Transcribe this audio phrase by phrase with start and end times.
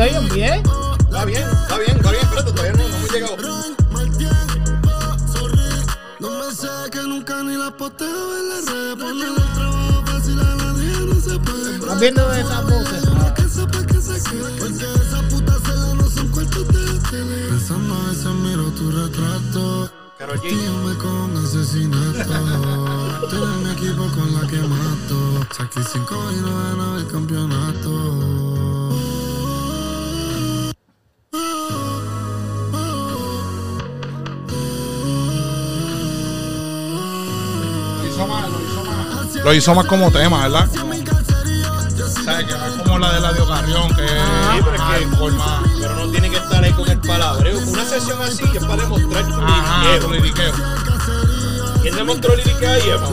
[0.00, 0.62] Quiero ¿Eso oyen bien?
[0.98, 3.36] Está bien, está bien, está bien, espérate, todavía no, no hemos llegado.
[6.20, 10.40] No me sé que nunca ni la posteo en las redes, ponerle el trabajo fácil
[10.40, 11.76] a la niña, no se puede.
[11.76, 13.04] ¿Estás viendo esas voces?
[13.36, 14.58] Que sepa que se quede.
[14.58, 17.48] Porque esa puta cela no son cuartos de tele.
[17.48, 19.90] Pensando a veces miro tu retrato.
[20.18, 20.48] Karol G.
[20.48, 23.28] Tíame con asesinato.
[23.30, 25.46] Tú eres mi equipo con la que mato.
[25.56, 28.39] Saqué cinco y no ganaba el campeonato.
[38.24, 39.44] Hizo más, lo hizo más.
[39.44, 40.68] Lo hizo más como tema, ¿verdad?
[42.24, 42.46] ¿Sabes?
[42.46, 45.32] Que no es como la de la de Carrión, que Sí, pero es que- alcohol
[45.34, 45.62] más.
[45.80, 47.58] Pero no tiene que estar ahí con el palabreo.
[47.58, 50.12] Una sesión así es para demostrar tu Ajá, tu liriqueo.
[50.52, 50.52] liriqueo.
[51.82, 53.08] ¿Quién demostró liriqueo ahí, Emma?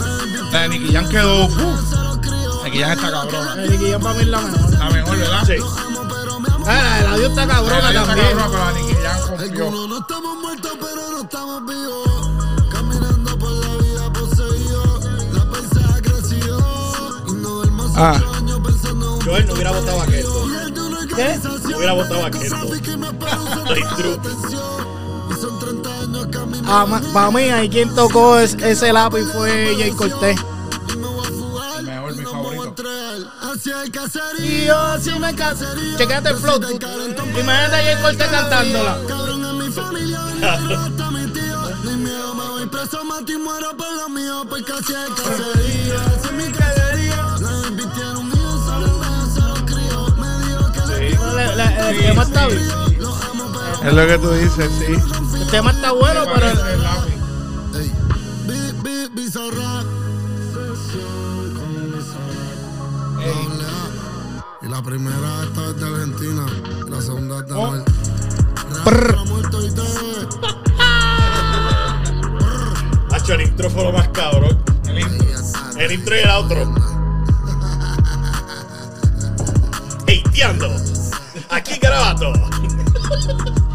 [0.52, 1.46] La de Nicky Jam quedó.
[1.46, 3.64] Uh, Nicky Jam está cabrona.
[3.64, 4.72] El que para mí es la mejor.
[4.78, 5.44] La mejor, ¿verdad?
[5.46, 5.54] Sí.
[6.70, 8.38] Ah, la del audio está La cabrona de ella está también.
[8.38, 9.98] cabrona, pero la Nicky Jam confió.
[18.00, 18.22] Ah.
[18.38, 20.46] en Joel no hubiera votado a Keto.
[21.16, 21.40] ¿Qué?
[21.44, 22.56] No hubiera votado a Keto.
[22.56, 22.82] Estoy
[23.98, 24.20] true.
[25.30, 26.72] Y son 30 años caminando.
[26.72, 30.40] Ah, para mí, ahí quien tocó es- ese lápiz fue Jay Cortés.
[30.94, 31.80] Y me voy a fugar.
[31.80, 32.84] El mejor, mi favorito.
[34.44, 35.30] Y yo sí me
[36.30, 36.58] el flow.
[36.62, 38.98] Imagínate a Jay Cortés cantándola.
[42.72, 44.44] Preso, mato y muero por lo mío.
[44.50, 45.96] Porque hacia el caserío.
[45.96, 46.77] Ese es mi caserío.
[51.38, 52.68] Le- le- El tema está bien.
[53.84, 54.94] Es lo que tú dices, sí.
[55.40, 56.48] El tema está bueno, pero.
[64.62, 66.46] Y la primera esta es de Argentina.
[66.88, 67.84] Y la segunda es de todo.
[73.12, 74.58] Hacho, el intro fue lo más cabrón.
[74.88, 75.28] El intro.
[75.80, 76.74] El intro y el outro.
[80.08, 80.70] Hateando.
[81.58, 82.34] Aquí Garabato.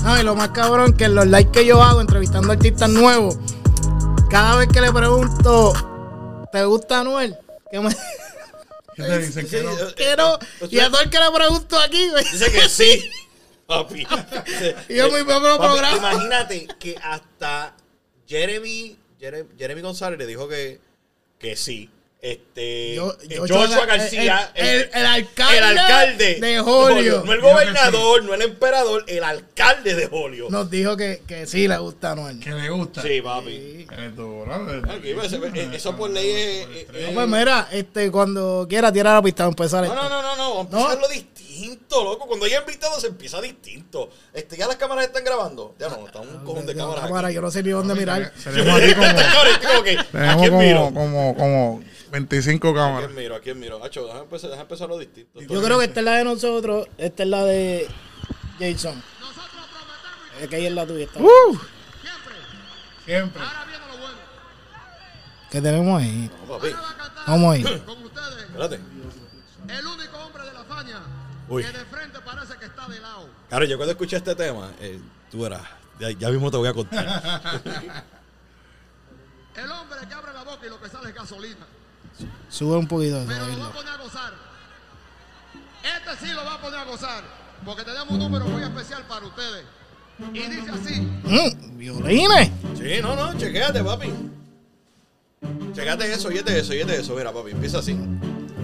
[0.04, 3.38] No, y lo más cabrón que en los likes que yo hago entrevistando artistas nuevos,
[4.30, 5.72] cada vez que le pregunto,
[6.52, 7.36] ¿te gusta Anuel?
[7.72, 7.88] Que me
[8.94, 9.72] ¿Qué te dicen que no?
[9.96, 10.38] que no.
[10.70, 13.10] Y a todo el que le pregunto aquí, me Dice que sí.
[13.66, 14.06] Papi.
[14.88, 16.12] Y yo mi propio Papi, programa.
[16.12, 17.74] Imagínate que hasta
[18.28, 20.78] Jeremy, Jeremy, Jeremy González le dijo que,
[21.36, 21.90] que sí.
[22.24, 27.24] Este, Yo- eh, yo- Joshua el- García, el- el- el alcalde el alcalde de Holyoke.
[27.26, 30.52] No el gobernador, no el emperador, el alcalde de Holyoke.
[30.52, 32.38] nos dijo que, que sí le gusta Anuel.
[32.38, 33.02] Que le gusta.
[33.02, 33.88] Sí, papi.
[33.90, 36.66] Aquí, pues, eh, Eso por ley es.
[36.68, 40.22] eh, No, eh, pues mira, este, cuando quiera tirar la pista, empezar No, no, no,
[40.22, 40.80] no, no, vamos a No.
[40.92, 42.26] empezarlo distinto, loco.
[42.28, 44.10] Cuando hay invitados se empieza distinto.
[44.32, 45.74] Este, ya las cámaras están grabando.
[45.76, 47.04] Ya no, está un cojón de cámaras.
[47.04, 48.32] cámara, yo no sé ni dónde mirar.
[48.44, 49.08] Tenemos aquí como,
[50.94, 51.82] como ¿A como,
[52.12, 53.06] como, como 25 ¿A cámaras.
[53.06, 53.34] quién miro?
[53.36, 53.84] ¿A quién miro?
[53.84, 55.40] Hacho, déjame empezar, déjame empezar lo distinto.
[55.40, 57.88] Yo creo que esta es la de nosotros, esta es la de
[58.58, 59.02] Jason.
[60.40, 61.04] Es que ahí es la tuya.
[61.04, 61.20] esta.
[61.20, 61.58] Uh.
[63.04, 63.42] Siempre.
[65.50, 66.30] ¿Qué tenemos ahí?
[66.40, 66.74] No, papi,
[67.26, 67.62] Vamos ahí.
[67.62, 68.80] espérate.
[69.68, 71.00] El único hombre de la faña,
[71.48, 71.62] Uy.
[71.62, 73.28] Que de frente parece que está de lado.
[73.48, 74.98] Claro, yo cuando escuché este tema, eh,
[75.30, 75.62] tú verás,
[76.00, 77.04] ya, ya mismo te voy a contar.
[79.54, 81.66] El hombre que abre la boca y lo que sale es gasolina.
[82.48, 84.32] Sube un poquito eso, Pero lo va a poner a gozar.
[85.82, 87.24] Este sí lo va a poner a gozar.
[87.64, 89.64] Porque tenemos un número muy especial para ustedes.
[90.32, 91.00] Y dice así.
[91.00, 92.50] Mm, violines.
[92.76, 94.12] sí, no, no, chequéate, papi.
[95.74, 97.14] Chequéate eso, oyete eso, oyete eso.
[97.14, 97.98] Mira, papi, empieza así.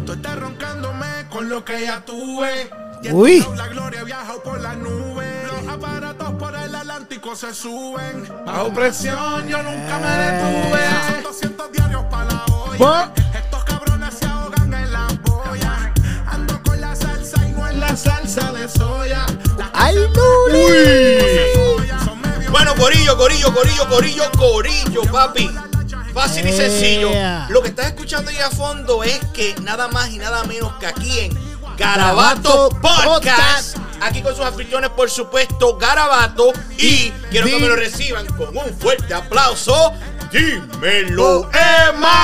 [0.06, 2.70] Tú estás roncándome con lo que ya tuve.
[3.02, 3.46] Y Uy.
[3.56, 5.52] la gloria viaja por las nubes.
[5.52, 8.28] Los aparatos por el Atlántico se suben.
[8.44, 11.22] Bajo presión, yo nunca me detuve.
[11.22, 12.47] 200 diarios para la
[12.78, 15.92] Estos cabrones se ahogan en la boya.
[16.26, 19.26] Ando con la salsa y no en la salsa de soya.
[19.58, 19.96] Las ¡Ay,
[22.52, 25.50] Bueno, Corillo, Corillo, Corillo, Corillo, Corillo, papi.
[26.14, 27.10] Fácil y sencillo.
[27.10, 27.48] Yeah.
[27.50, 30.86] Lo que estás escuchando ahí a fondo es que nada más y nada menos que
[30.86, 31.47] aquí en
[31.78, 33.76] Garabato Podcast.
[34.00, 36.52] Aquí con sus anfitriones, por supuesto, Garabato.
[36.76, 39.92] Y quiero que me lo reciban con un fuerte aplauso.
[40.32, 41.50] Dímelo, Oh.
[41.88, 42.16] Emma.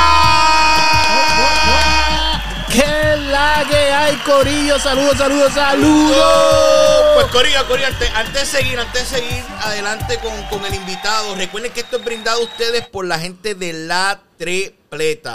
[2.71, 4.79] ¡Qué la que hay, Corillo!
[4.81, 7.25] ¡Saludos, saludos, Pues saludos!
[7.31, 11.73] Corillo, Corillo, antes, antes de seguir, antes de seguir adelante con, con el invitado, recuerden
[11.73, 14.19] que esto es brindado a ustedes por la gente de La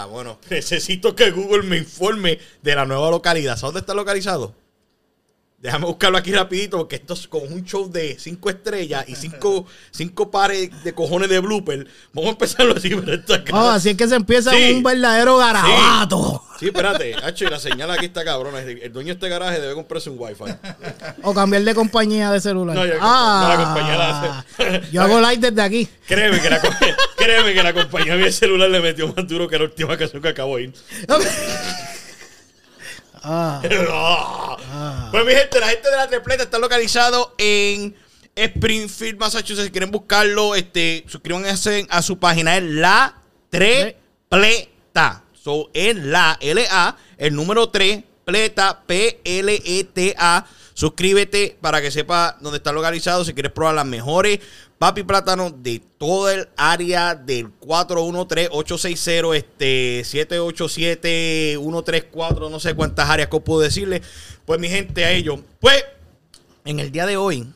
[0.08, 3.58] Bueno, necesito que Google me informe de la nueva localidad.
[3.58, 4.56] ¿Sabes dónde está localizado?
[5.62, 9.66] Déjame buscarlo aquí rapidito porque esto es como un show de cinco estrellas y cinco,
[9.92, 11.86] cinco pares de cojones de blooper.
[12.14, 13.54] Vamos a empezarlo así, pero esto acá.
[13.54, 14.72] Oh, así es que se empieza Sí.
[14.74, 16.44] un verdadero garabato.
[16.60, 18.60] Sí, espérate, Hacho, y la señal aquí está cabrona.
[18.60, 20.44] El dueño de este garaje debe comprarse un wifi.
[21.24, 22.76] O cambiar de compañía de celular.
[22.76, 24.82] No, yo- ah, no, la compañía la hace.
[24.94, 25.88] Yo hago live desde aquí.
[26.08, 26.70] Créeme que, la, co-
[27.18, 30.22] créeme que la compañía de mi celular le metió más duro que la última canción
[30.22, 30.74] que acabo de ir.
[34.72, 37.96] Ah, Pues mi gente, la gente de la tripleta está localizado en
[38.36, 39.66] Springfield, Massachusetts.
[39.66, 42.58] Si quieren buscarlo, este, suscríbanse a su página.
[42.58, 43.16] Es la
[43.50, 45.24] tripleta.
[45.34, 50.46] So, es la L-A, el número 3, pleta, P-L-E-T-A.
[50.74, 53.26] Suscríbete para que sepa dónde está localizado.
[53.26, 54.40] Si quieres probar las mejores
[54.80, 63.40] papi plátano de todo el área del 413-860, este 787-134, no sé cuántas áreas que
[63.42, 64.02] puedo decirle.
[64.46, 65.40] Pues mi gente, a ellos.
[65.60, 65.84] Pues,
[66.66, 67.48] en el día de hoy,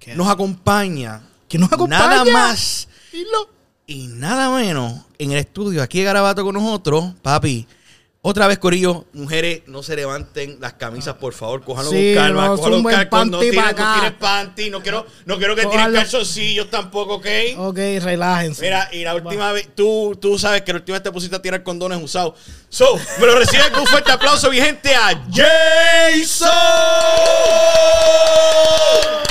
[0.00, 0.16] ¿Qué?
[0.16, 1.22] nos acompaña.
[1.48, 2.08] ¿Quién nos acompaña?
[2.08, 3.50] Nada más dilo.
[3.86, 7.66] y nada menos en el estudio, aquí de Garabato con nosotros, papi.
[8.28, 12.46] Otra vez, Corillo, mujeres, no se levanten las camisas, por favor, cójanlo Sí, con calma,
[12.48, 13.24] no, cójanlo con calma.
[13.24, 13.94] No no acá.
[13.94, 15.94] tires panty, no quiero, no quiero que Cójalo.
[15.94, 17.26] calzoncillos tampoco, ¿ok?
[17.56, 18.60] Ok, relájense.
[18.62, 21.40] Mira, y la última vez, tú, tú sabes que la última vez te pusiste a
[21.40, 22.34] tirar condones usados.
[22.68, 26.48] So, me lo reciben con un fuerte aplauso, mi gente, a Jason.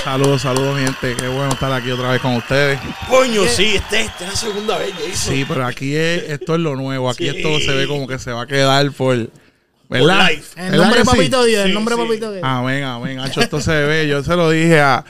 [0.07, 1.17] Saludos, saludos, mi gente.
[1.17, 2.79] Qué bueno estar aquí otra vez con ustedes.
[3.09, 5.33] Coño, sí, esta esta es la segunda vez, Jason.
[5.33, 7.09] Sí, pero aquí es, esto es lo nuevo.
[7.09, 7.35] Aquí Sí.
[7.35, 9.29] esto se ve como que se va a quedar por.
[9.89, 10.29] ¿Verdad?
[10.29, 10.45] life.
[10.55, 11.17] el ¿Verdad nombre de que sí?
[11.17, 11.95] Papito Dios, el Sí, nombre.
[11.97, 12.43] Papito Dios.
[12.45, 13.19] Amén, amén.
[13.19, 14.07] Hacho, esto se ve.
[14.07, 15.03] Yo se lo dije a.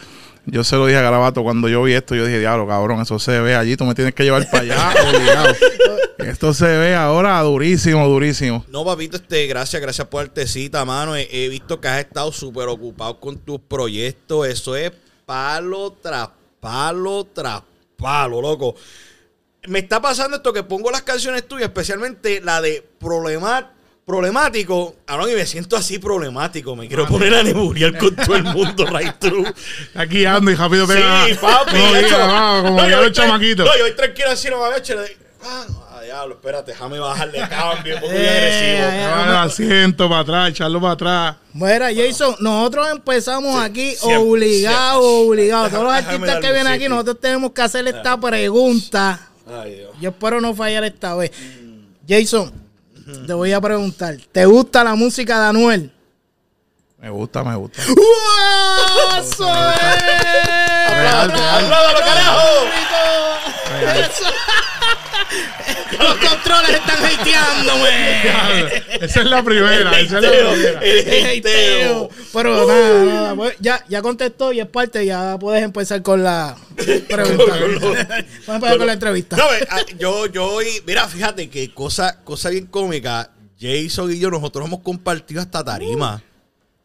[0.49, 2.15] Yo se lo dije a Garabato cuando yo vi esto.
[2.15, 3.75] Yo dije, diablo, cabrón, eso se ve allí.
[3.75, 5.53] Tú me tienes que llevar para allá, obligado.
[6.19, 8.65] Esto se ve ahora durísimo, durísimo.
[8.69, 11.15] No, papito, este, gracias, gracias por darte cita, mano.
[11.15, 14.47] He, he visto que has estado súper ocupado con tus proyectos.
[14.47, 14.91] Eso es
[15.25, 16.29] palo tras
[16.61, 17.61] palo tras
[17.97, 18.75] palo, loco.
[19.67, 23.73] Me está pasando esto que pongo las canciones tuyas, especialmente la de problema,
[24.07, 24.95] problemático.
[25.05, 26.75] Ahora y me siento así problemático.
[26.77, 29.45] Me quiero poner a neburiar con todo el mundo, right through.
[29.95, 31.25] Aquí ando y rápido pega.
[31.27, 31.73] Sí, papi.
[31.75, 33.65] No, ya diga,cho- va, como No, que yo tra- chamaquitos.
[33.65, 34.97] No, yo voy tranquilo así, no me voy a echar.
[35.43, 38.87] Ah, ah, diablo, espérate, déjame bajarle cambio, un poco muy Eh, agresivo.
[38.89, 41.35] eh, Llevar el asiento para atrás, echarlo para atrás.
[41.53, 45.27] Mira, Jason, nosotros empezamos aquí siempre, obligados, siempre.
[45.29, 45.71] obligados.
[45.71, 49.27] Todos los artistas que vienen aquí, nosotros tenemos que hacer esta pregunta.
[49.47, 49.91] Ay, Dios.
[50.01, 51.31] Yo espero no fallar esta vez.
[52.07, 52.51] Jason,
[53.25, 55.93] te voy a preguntar, ¿te gusta la música de Anuel?
[56.97, 57.81] Me gusta, me gusta.
[57.81, 59.49] ¡Eso es!
[60.89, 62.41] ¡Apláudalo, carajo!
[63.99, 64.25] Eso.
[65.99, 69.05] Los controles están hateándome.
[69.05, 69.99] Esa es la primera.
[69.99, 70.79] Esa es la primera.
[70.81, 71.37] el Hateo.
[71.37, 72.09] hateo.
[72.33, 73.35] Pero nada, nada.
[73.35, 75.05] pues, ya, ya contestó y es parte.
[75.05, 77.55] Ya puedes empezar con la pregunta.
[77.55, 77.95] Vamos
[78.47, 79.37] a empezar con la entrevista.
[79.37, 83.31] No, eh, ah, yo, yo, y- mira, fíjate que cosa, cosa bien cómica.
[83.59, 86.21] Jason y yo, nosotros hemos compartido hasta tarima.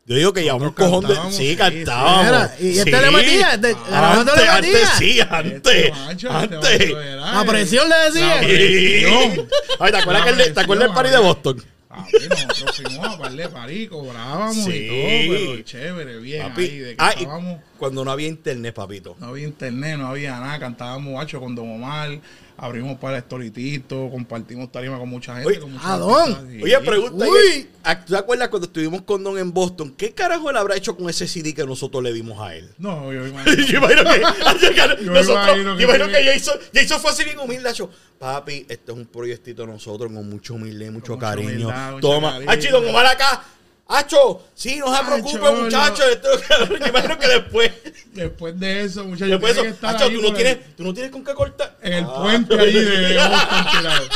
[0.05, 1.15] Yo digo que ya un cojón de.
[1.31, 2.25] Sí, sí, cantábamos.
[2.25, 3.03] Mira, ¿y este Sí.
[3.03, 3.55] le metía?
[3.55, 4.55] ¿Este- Antes, le metía?
[4.57, 5.75] antes sí, antes.
[5.77, 6.81] Este macho, este Antes.
[6.81, 8.35] macho era, A presión le decía.
[8.35, 8.47] La Sí.
[8.49, 9.49] presión.
[9.79, 11.19] Ay, ¿te acuerdas, La que el de- ¿te acuerdas del presión, party de.
[11.19, 11.65] Boston?
[11.89, 12.13] Papi,
[12.49, 14.71] nosotros fuimos a par de parí, cobrábamos Sí.
[14.73, 16.49] y todo, pero chévere, bien.
[16.49, 19.15] Papi, ahí, de que ah, y estábamos, cuando no había internet, papito.
[19.21, 22.19] no había internet, no había nada, cantábamos guacho con Don Omar,
[22.63, 25.49] abrimos para Estorititos, compartimos tarima con mucha gente.
[25.49, 26.33] Oye, con muchos ¿a dónde?
[26.33, 26.63] artistas, sí.
[26.63, 27.27] Oye, pregunta.
[27.29, 27.69] Uy.
[28.07, 29.93] ¿tú ¿Te acuerdas cuando estuvimos con Don en Boston?
[29.97, 32.71] ¿Qué carajo él habrá hecho con ese CD que nosotros le dimos a él?
[32.79, 33.57] No, yo imagino.
[33.67, 34.21] yo imagino que,
[35.05, 37.91] Yo nosotros, imagino yo que imagino tiene- que Jason, Jason fue así bien humilde, Hacho.
[38.21, 41.49] Papi, este es un proyectito de nosotros con mucha humildad y mucho Con mucha cariño.
[41.51, 42.33] humildad, mucho Toma.
[42.35, 42.51] cariño.
[42.53, 43.45] Hacho, y Don Omar acá.
[43.89, 45.53] Hacho, sí, no se preocupe, no.
[45.65, 46.07] muchachos.
[46.11, 47.73] Esto es lo que- Yo imagino que después,
[48.13, 50.95] Después de eso, muchachos, después de eso, que Hacho, tú no, tienes, el- tú no
[50.95, 51.77] tienes con qué cortar.
[51.83, 52.15] en el Ah.
[52.23, 53.19] puente ahí de.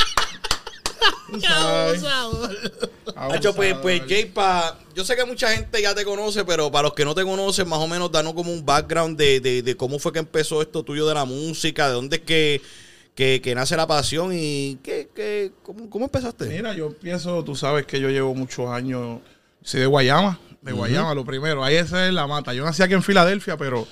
[3.15, 6.83] Hacho, pues, pues Jay, pa, yo sé que mucha gente ya te conoce, pero para
[6.83, 9.77] los que no te conocen, más o menos, danos como un background de, de, de
[9.77, 12.61] cómo fue que empezó esto tuyo de la música, de dónde es que,
[13.15, 16.45] que, que nace la pasión y qué, qué, cómo, cómo empezaste.
[16.45, 19.19] Mira, yo empiezo, tú sabes que yo llevo muchos años,
[19.67, 22.53] soy de Guayama, de Guayama lo primero, ahí esa es la mata.
[22.53, 23.85] Yo nací aquí en Filadelfia, pero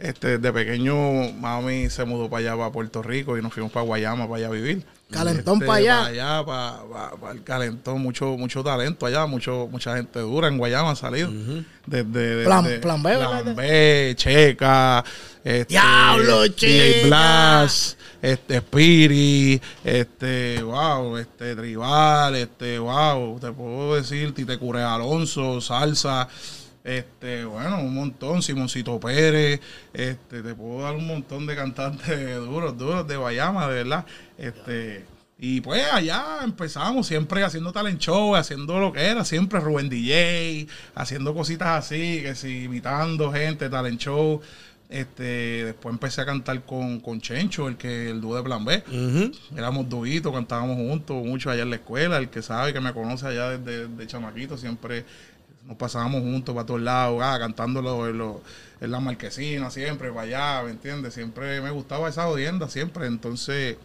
[0.00, 0.96] este, desde pequeño
[1.34, 4.46] mami se mudó para allá, para Puerto Rico y nos fuimos para Guayama, para allá
[4.48, 4.84] a vivir.
[5.12, 5.96] Calentón Este, pa' allá.
[5.98, 10.48] Para allá, para, para- para el calentón, mucho, mucho talento allá, mucho, mucha gente dura
[10.48, 11.30] en Guayama ha salido.
[11.86, 13.42] Desde, desde- Plan- plan B, ¿verdad?
[13.42, 15.04] Plan B, Checa,
[15.44, 17.06] este, Diablo, Checa.
[17.06, 25.60] Blas, este Spiri, este, wow, este Tribal, este, wow, te puedo decir, Tite Cure Alonso,
[25.60, 26.28] Salsa,
[26.84, 29.60] este, bueno, un montón, Simoncito Pérez,
[29.92, 35.04] este, te puedo dar un montón de cantantes duros, duros de Guayama, de verdad, este,
[35.44, 40.68] y pues allá empezamos siempre haciendo talent show, haciendo lo que era, siempre Rubén DJ,
[40.94, 44.40] haciendo cositas así, que si imitando gente, talent show.
[44.88, 48.84] Este, después empecé a cantar con, con Chencho, el que el dúo de Plan B.
[49.56, 52.18] Éramos duitos, cantábamos juntos, mucho allá en la escuela.
[52.18, 55.06] El que sabe, que me conoce allá desde de chamaquito, siempre
[55.66, 58.40] nos pasábamos juntos para todos lados, ah, cantándolo en, lo-
[58.80, 61.14] en la marquesina, siempre para allá, ¿me entiendes?
[61.14, 63.06] Siempre me gustaba esa odienda, siempre.
[63.06, 63.76] Entonces,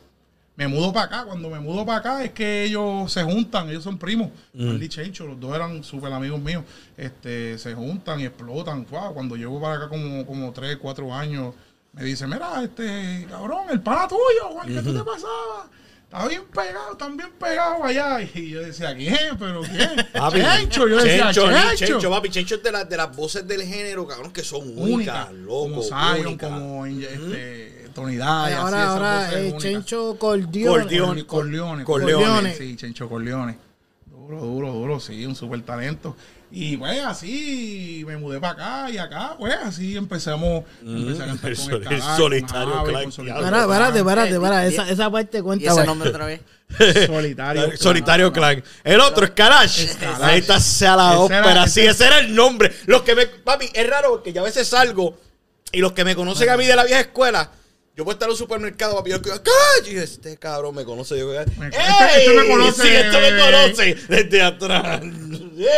[0.56, 1.26] me mudo para acá.
[1.26, 4.30] Cuando me mudo para acá es que ellos se juntan, ellos son primos.
[4.72, 6.64] Andy y Chencho, los dos eran súper amigos míos.
[6.98, 8.86] Este, se juntan y explotan.
[8.90, 11.54] Wow, cuando llego para acá como, como 3, 4 años,
[11.94, 15.68] me dice, mira, este, cabrón, el pana tuyo, Juan, ¿qué tú te pasaba?
[16.08, 18.22] Estaba bien pegado, están bien pegados allá.
[18.34, 19.38] Y yo decía, ¿quién?
[19.38, 20.08] ¿Pero quién?
[20.14, 21.86] Papi, Chencho, yo decía, Chencho, Chencho.
[21.86, 25.30] Chencho, papi, Chencho es de, las de las voces del género, cabrón, que son únicas,
[25.30, 29.54] Única, loco, como Zion, como este, Tony Day, Ay, así, ahora, ahora, eh.
[29.58, 30.84] Chencho Cordione.
[30.84, 31.26] Cordione.
[31.26, 32.18] Corleone, Corleone.
[32.24, 32.56] Corleone.
[32.56, 33.58] Sí, Chencho Corleone.
[34.06, 36.16] Duro, duro, duro, sí, un súper talento.
[36.50, 41.52] Y pues así me mudé para acá y acá, pues así empezamos, empecé a cantar
[41.52, 44.68] el con Escalar, solitario con Solitario espérate, espérate, espérate.
[44.70, 45.66] Esa, esa parte ¿Y cuenta.
[45.66, 45.86] ese güey.
[45.86, 46.42] nombre otra vez?
[47.08, 47.78] Solitario Clan.
[47.78, 48.64] Solitario Clan.
[48.84, 49.88] El otro es Karash.
[50.22, 51.52] Ahí está sea la Ese ópera.
[51.52, 52.74] era- sí, ese- ese era el nombre.
[52.86, 53.26] Los que me.
[53.28, 55.18] Papi, es raro porque yo a veces salgo
[55.72, 57.52] y los que me conocen a mí de la vieja escuela.
[57.98, 59.10] Yo voy a estar en un supermercado, papi.
[59.10, 61.18] Yo digo, este cabrón me conoce.
[61.18, 65.02] Yo, este- este me conoce, Sí, este me conoce desde atrás.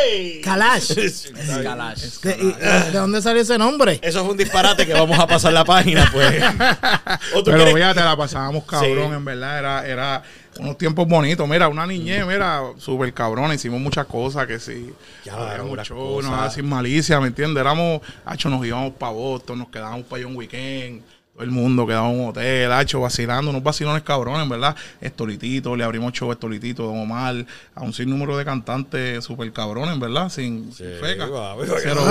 [0.06, 0.42] ¡Ey!
[0.42, 0.90] Kalash.
[0.90, 2.52] ¿De, y-
[2.92, 4.00] ¿De dónde salió ese nombre?
[4.04, 6.44] Eso fue un disparate que vamos a pasar la página, pues.
[7.36, 9.16] ¿O tú Pero quieres- fíjate, la pasábamos cabrón, Sí.
[9.16, 9.58] en verdad.
[9.58, 10.24] Era, era
[10.60, 11.48] unos tiempos bonitos.
[11.48, 13.54] Mira, una niñez, mira, súper cabrón.
[13.54, 14.92] Hicimos muchas cosas que sí.
[15.24, 16.30] Ya, cosas.
[16.30, 17.62] nada sin malicia, ¿me entiendes?
[17.62, 21.02] Éramos, hacho, nos íbamos para Boston, nos quedábamos para allá un weekend.
[21.40, 24.76] Todo el mundo quedaba en un hotel, hacho, vacilando, unos vacilones cabrones, ¿verdad?
[25.00, 29.98] Estolitito, le abrimos show a Estolitito, Don Omar, a un sinnúmero de cantantes súper cabrones,
[29.98, 30.28] ¿verdad?
[30.28, 31.30] Sin, sin feca.
[31.30, 32.02] Cero Ay, bulto, yo cero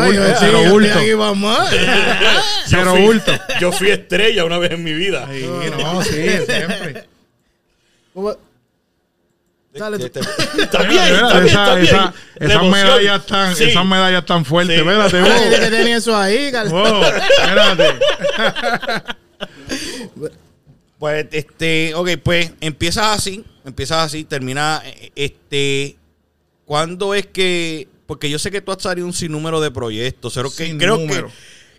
[0.41, 0.99] sí, yo bulto.
[1.69, 3.33] Cero Yo fui- bulto.
[3.61, 5.29] Yo fui estrella una vez en mi vida.
[5.31, 5.47] Sí,
[5.79, 6.11] no, sí,
[6.47, 7.05] siempre.
[8.15, 8.35] ¿Cómo?
[9.75, 10.21] Dale, tú.
[10.59, 11.85] Está bien, Mira, está bien, esa- está bien.
[11.87, 13.65] esa- La esas medallas tan, Sí.
[13.65, 14.81] esas medallas tan fuertes, Sí.
[14.89, 16.73] espérate, que tenía eso ahí, Carlos.
[16.73, 17.99] Wow, espérate.
[20.99, 25.97] Pues, este, ok, pues empiezas así, empiezas así, termina, eh, este,
[26.65, 30.51] ¿cuándo es que, porque yo sé que tú has salido un sinnúmero de proyectos, pero
[30.51, 31.25] que, creo que,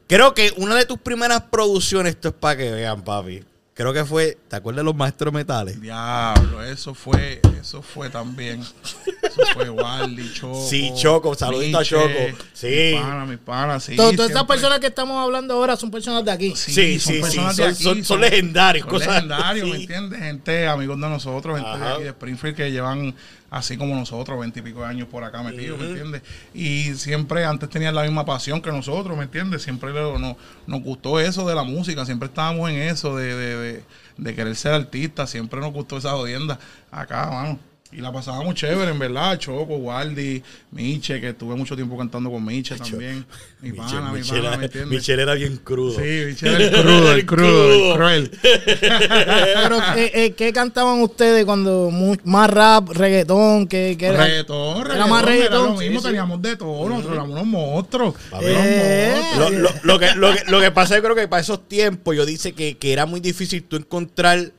[0.07, 3.43] creo que una de tus primeras producciones, esto es para que vean, papi,
[3.79, 5.79] creo que fue, ¿te acuerdas de los maestros metales?
[5.79, 8.59] Diablo, eso fue, eso fue también.
[8.61, 10.67] Eso fue Wally, Choco.
[10.67, 12.09] Sí, Choco, saludito a Choco.
[12.51, 12.91] Sí.
[12.95, 13.95] Mi pana, mi pana, sí.
[13.95, 16.53] Todas estas personas que estamos hablando ahora son personas de aquí.
[16.57, 19.69] Sí, sí, sí, personas de son- aquí, son- son legendarios, Son cosas legendarios.
[19.69, 20.19] ¿me entiendes?
[20.19, 23.15] Gente, amigos de nosotros, gente de aquí de Springfield que llevan
[23.49, 26.21] así como nosotros, veintipico de años por acá metidos, ¿me entiendes?
[26.53, 29.63] Y siempre antes tenían la misma pasión que nosotros, ¿me entiendes?
[29.63, 30.35] Siempre lo- nos,
[30.67, 33.83] nos gustó eso de la música, siempre estábamos en eso de, de, de,
[34.17, 36.59] de querer ser artistas, siempre nos gustó esa jodienda
[36.91, 37.59] acá, mano.
[37.91, 39.39] Y la pasábamos chévere, en verdad.
[39.39, 43.25] Choco, Waldi, Miche, que estuve mucho tiempo cantando con Miche también.
[43.61, 44.87] Mi pana, mi pana, ¿me era, entiendes?
[44.99, 45.93] Michelle era bien crudo.
[45.99, 47.95] Sí, Miche era el crudo, el crudo, el crudo.
[47.95, 48.31] cruel.
[48.83, 51.89] Pero, eh, eh, ¿qué cantaban ustedes cuando
[52.25, 53.67] más rap, reggaetón?
[53.67, 54.23] ¿Qué, qué era?
[54.23, 56.07] Reggaetón, Era más reggaetón, reggaetón, Era lo mismo, sí, sí.
[56.07, 56.89] teníamos de todo.
[56.89, 58.15] Nosotros éramos unos monstruos.
[58.31, 59.13] Unos Eh.
[59.15, 59.51] monstruos.
[59.51, 62.15] Lo, lo- lo que, lo, que, lo que pasa, yo creo que para esos tiempos,
[62.15, 64.51] yo dice que, que era muy difícil tú encontrar,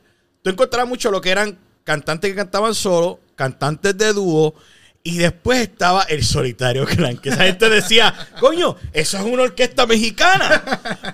[0.43, 4.55] tú encontrabas mucho lo que eran cantantes que cantaban solo, cantantes de dúo,
[5.03, 9.85] y después estaba el solitario clan, que esa gente decía, coño, eso es una orquesta
[9.87, 10.61] mexicana.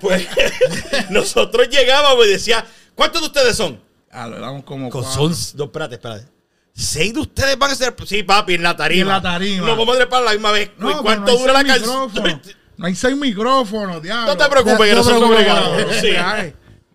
[0.00, 0.26] Pues
[1.10, 3.80] nosotros llegábamos y decía, ¿cuántos de ustedes son?
[4.10, 5.32] Ah, lo como Con- cuatro.
[5.34, 6.26] Son, no, espérate, espérate.
[6.74, 7.94] ¿Seis de ustedes van a ser?
[8.06, 9.00] Sí, papi, en la tarima.
[9.00, 9.66] En la tarima.
[9.66, 10.70] Nos vamos a trepar la misma vez.
[10.78, 12.12] No, ¿Y pero ¿Cuánto no hay dura la canción?
[12.76, 14.26] No hay seis micrófonos, diablo.
[14.26, 15.92] No te preocupes, que No no.
[16.00, 16.10] Sí.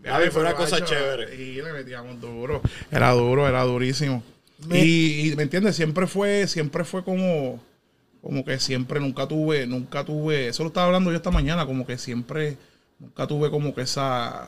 [0.03, 1.35] Ay, A ver, fue una cosa chévere.
[1.35, 2.61] Y le metíamos duro.
[2.91, 4.23] Era duro, era durísimo.
[4.71, 7.61] Y, y, me entiendes, siempre fue, siempre fue como,
[8.21, 11.85] como que siempre nunca tuve, nunca tuve, eso lo estaba hablando yo esta mañana, como
[11.85, 12.57] que siempre,
[12.99, 14.47] nunca tuve como que esa,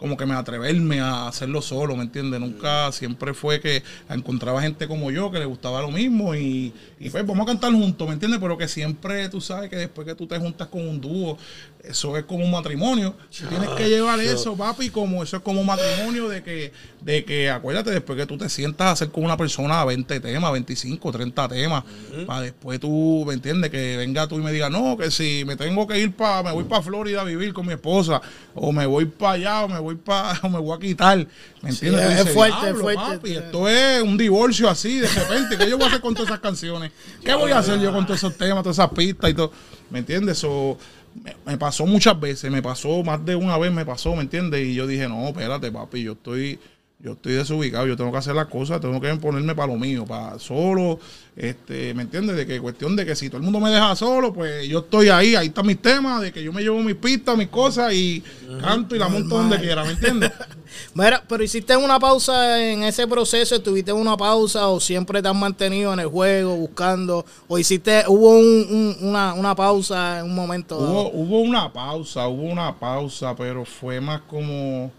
[0.00, 2.40] como que me atreverme a hacerlo solo, ¿me entiendes?
[2.40, 7.10] Nunca, siempre fue que encontraba gente como yo que le gustaba lo mismo y, y
[7.10, 8.40] pues vamos a cantar juntos, ¿me entiendes?
[8.40, 11.36] Pero que siempre tú sabes que después que tú te juntas con un dúo,
[11.82, 13.14] eso es como un matrimonio.
[13.36, 17.24] Tú tienes que llevar eso, papi, como eso es como un matrimonio de que, de
[17.24, 21.12] que acuérdate, después que tú te sientas a hacer con una persona 20 temas, 25,
[21.12, 21.84] 30 temas,
[22.26, 23.70] para después tú, ¿me entiendes?
[23.70, 26.52] Que venga tú y me digas, no, que si me tengo que ir para, me
[26.52, 28.20] voy para Florida a vivir con mi esposa,
[28.54, 31.26] o me voy para allá, o me voy para, o me voy a quitar,
[31.62, 32.02] ¿me entiendes?
[32.02, 33.00] Es dices, fuerte, es "Diablo, fuerte".
[33.16, 36.28] papi, esto es un divorcio así, de repente, ¿qué yo voy a hacer con todas
[36.28, 36.92] esas canciones?
[37.24, 39.52] ¿Qué voy a hacer yo con todos esos temas, todas esas pistas y todo?
[39.90, 40.38] ¿Me entiendes?
[40.38, 40.78] So,
[41.14, 44.66] me, me pasó muchas veces, me pasó más de una vez, me pasó, ¿me entiendes?
[44.66, 46.58] Y yo dije, no, espérate, papi, yo estoy,
[47.02, 50.04] yo estoy desubicado, yo tengo que hacer las cosas, tengo que ponerme para lo mío,
[50.04, 50.98] para solo,
[51.34, 52.36] este, ¿me entiendes?
[52.36, 55.08] De que cuestión de que si todo el mundo me deja solo, pues yo estoy
[55.08, 58.22] ahí, ahí están mis temas, de que yo me llevo mis pistas, mis cosas y
[58.60, 60.30] canto y la monto donde quiera, ¿me entiendes?
[60.94, 65.34] Mira, pero hiciste una pausa en ese proceso, tuviste una pausa o siempre te has
[65.34, 68.66] mantenido en el juego buscando o hiciste, hubo un-
[69.00, 71.10] un- una, una pausa en un momento dado?
[71.12, 74.92] Hubo una pausa, hubo una pausa, pero fue más como,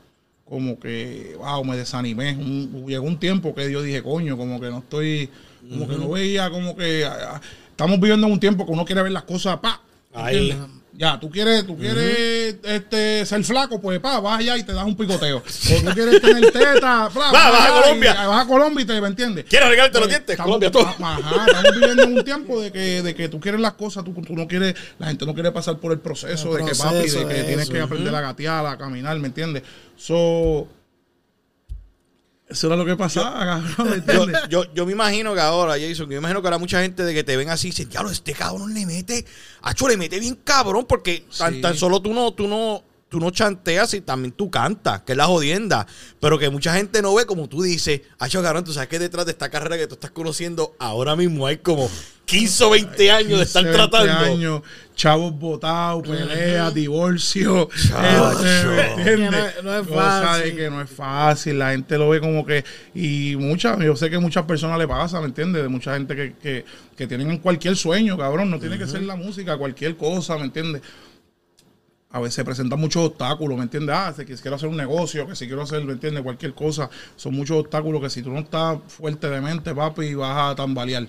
[0.52, 2.34] como que, wow, me desanimé.
[2.36, 5.30] Un- llegó un tiempo que yo dije, coño, como que no estoy,
[5.70, 8.84] como que no veía, como que ah, ah, estamos viviendo en un tiempo que uno
[8.84, 9.82] quiere ver las cosas, pa.
[10.14, 10.50] Ahí.
[10.93, 14.86] Ya, tú quieres, tú quieres este, ser flaco, pues pa, vas allá y te das
[14.86, 15.38] un picoteo.
[15.77, 18.27] O tú quieres tener teta, Va, fla, vas a allá y- Colombia.
[18.27, 19.45] vas a Colombia y te, ¿me entiendes?
[19.49, 20.34] ¿Quieres arreglarte los Pues, dientes?
[20.34, 21.06] estamos- Colombia, todo.
[21.06, 24.13] Ajá, estamos viviendo en un tiempo de que, de que tú quieres las cosas, tú,
[24.13, 27.10] tú no quieres, la gente no quiere pasar por el proceso El de que papi,
[27.10, 29.63] de que tienes eso, que aprender a gatear, a caminar, ¿me entiendes?
[29.95, 30.67] So,
[32.52, 36.08] eso era lo que pasaba, cabrón, ¿me Yo, yo, yo me imagino que ahora, Jason,
[36.08, 37.90] que yo me imagino que ahora mucha gente de que te ven así y dicen,
[37.90, 39.26] diablo, este cabrón le mete,
[39.62, 41.26] acho, le mete bien cabrón, porque
[41.62, 45.17] tan solo tú no, tú no, tú no chanteas y también tú cantas, que es
[45.17, 45.86] la jodienda.
[46.21, 49.26] Pero que mucha gente no ve como tú dices, acho, cabrón, tú sabes que detrás
[49.26, 51.89] de esta carrera que tú estás conociendo, ahora mismo hay como
[52.24, 54.26] 15 o 20 años de estar 15, 20 tratando.
[54.34, 54.62] años,
[54.95, 57.67] chavos botados, peleas, divorcio.
[57.89, 58.32] Chacho.
[58.45, 59.19] este, ¿me entiendes?
[59.19, 60.43] Que no es- no es Cosa fácil.
[60.45, 62.63] de que no es fácil, la gente lo ve como que,
[62.95, 65.63] y muchas, yo sé que muchas personas le pasa, ¿me entiendes?
[65.63, 66.63] De mucha gente que, que,
[66.95, 70.82] que tienen cualquier sueño, cabrón, no tiene que ser la música, cualquier cosa, ¿me entiendes?
[72.13, 73.95] A veces se presentan muchos obstáculos, ¿me entiendes?
[73.97, 76.24] Ah, si quiero hacer un negocio, que si quiero hacer, ¿me entiendes?
[76.24, 76.89] Cualquier cosa.
[77.15, 81.08] Son muchos obstáculos que si tú no estás fuerte de mente, papi, vas a tambalear.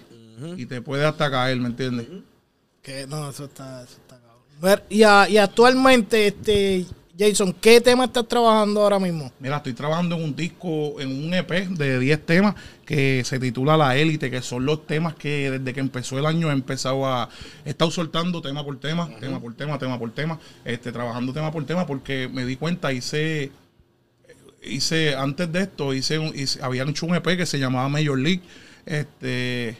[0.56, 2.06] Y te puede hasta caer, ¿me entiendes?
[2.82, 4.18] Que no, eso está, eso está
[4.60, 4.82] cabrón.
[4.88, 6.86] Y, a- y actualmente, este,
[7.22, 9.30] Jason, ¿qué tema estás trabajando ahora mismo?
[9.38, 13.76] Mira, estoy trabajando en un disco, en un EP de 10 temas que se titula
[13.76, 17.28] La Élite, que son los temas que desde que empezó el año he empezado a...
[17.64, 21.52] He estado soltando tema por tema, tema por tema, tema por tema, este, trabajando tema
[21.52, 23.52] por tema porque me di cuenta, hice...
[24.64, 28.18] Hice, antes de esto, hice, un, hice habían hecho un EP que se llamaba Major
[28.18, 28.42] League,
[28.86, 29.76] este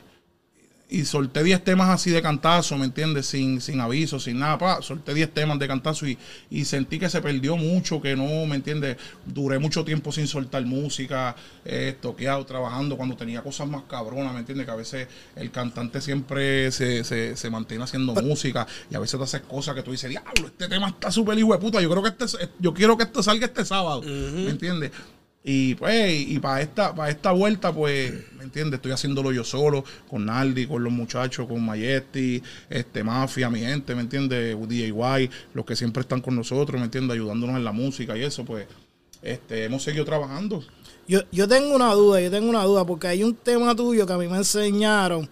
[0.92, 3.24] y solté 10 temas así de cantazo, ¿me entiendes?
[3.24, 6.18] Sin, sin aviso, sin nada, pa, solté 10 temas de cantazo y,
[6.50, 8.98] y sentí que se perdió mucho, que no, ¿me entiendes?
[9.24, 14.40] Duré mucho tiempo sin soltar música, eh, toqueado, trabajando, cuando tenía cosas más cabronas, ¿me
[14.40, 14.66] entiendes?
[14.66, 19.18] Que a veces el cantante siempre se, se, se mantiene haciendo música y a veces
[19.18, 21.88] te haces cosas que tú dices, diablo, este tema está súper hijo de puta, yo
[21.88, 24.90] creo que este, yo quiero que esto salga este sábado, ¿me entiendes?
[25.44, 28.78] Y pues, y para esta, para esta vuelta, pues, ¿me entiendes?
[28.78, 33.94] Estoy haciéndolo yo solo, con Naldi, con los muchachos, con Mayetti, este, Mafia, mi gente,
[33.96, 34.56] ¿me entiendes?
[34.68, 37.14] DIY, los que siempre están con nosotros, ¿me entiendes?
[37.16, 38.66] Ayudándonos en la música y eso, pues,
[39.20, 40.62] este, hemos seguido trabajando.
[41.08, 44.12] Yo, yo tengo una duda, yo tengo una duda, porque hay un tema tuyo que
[44.12, 45.28] a mí me enseñaron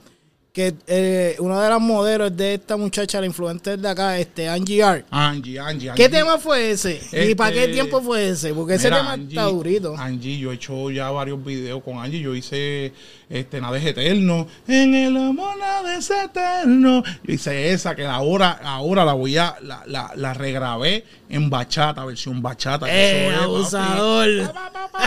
[0.53, 4.83] que eh, una de las modelos de esta muchacha, la influencer de acá, este Angie
[4.83, 5.07] Art.
[5.11, 6.09] Angie, Angie, ¿Qué Angie.
[6.19, 6.95] tema fue ese?
[7.13, 8.53] ¿Y Este, para qué tiempo fue ese?
[8.53, 9.97] Porque ese Mira, tema está durito.
[9.97, 12.21] Angie, yo he hecho ya varios videos con Angie.
[12.21, 12.93] Yo hice
[13.29, 14.49] este Nada es Eterno.
[14.67, 17.05] En el amor nada es eterno.
[17.23, 22.05] Yo hice esa que ahora, ahora la voy a, la, la, la regrabé en bachata,
[22.05, 22.87] versión bachata.
[22.89, 23.45] ¡Eh, eso es, papi.
[23.45, 24.55] abusador!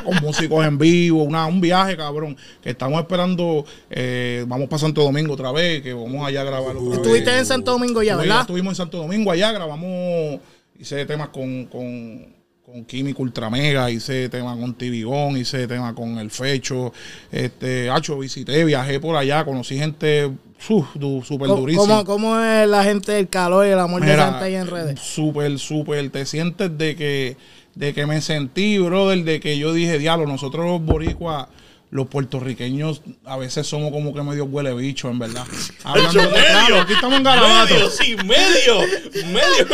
[0.06, 5.04] con músicos en vivo, una, un viaje, cabrón, que estamos esperando, eh, vamos para Santo
[5.04, 6.94] Domingo otra vez, que vamos allá a grabar vez.
[6.94, 8.42] Estuviste en Santo Domingo ya, ¿verdad?
[8.42, 10.40] Estuvimos en Santo Domingo allá, grabamos,
[10.80, 12.34] hice temas con, con,
[12.66, 16.94] con Químico Ultramega, hice temas con Tibigón, hice temas con El Fecho,
[17.32, 21.84] este, Hacho, visité, viajé por allá, conocí gente súper ¿Cómo, durísima.
[21.86, 24.68] cómo- cómo es la gente del calor y el amor de Mira, Santa ahí en
[24.68, 25.00] redes?
[25.00, 26.10] Súper, súper.
[26.10, 27.36] Te sientes de que,
[27.76, 31.48] de que me sentí, brother, de que yo dije, diablo, nosotros los boricuas,
[31.94, 35.46] los puertorriqueños, a veces somos como que medio huele bicho, en verdad.
[35.84, 37.74] Hablando de claro, aquí estamos en Garabato.
[37.76, 38.80] Medio, sí, medio.
[39.28, 39.68] medio.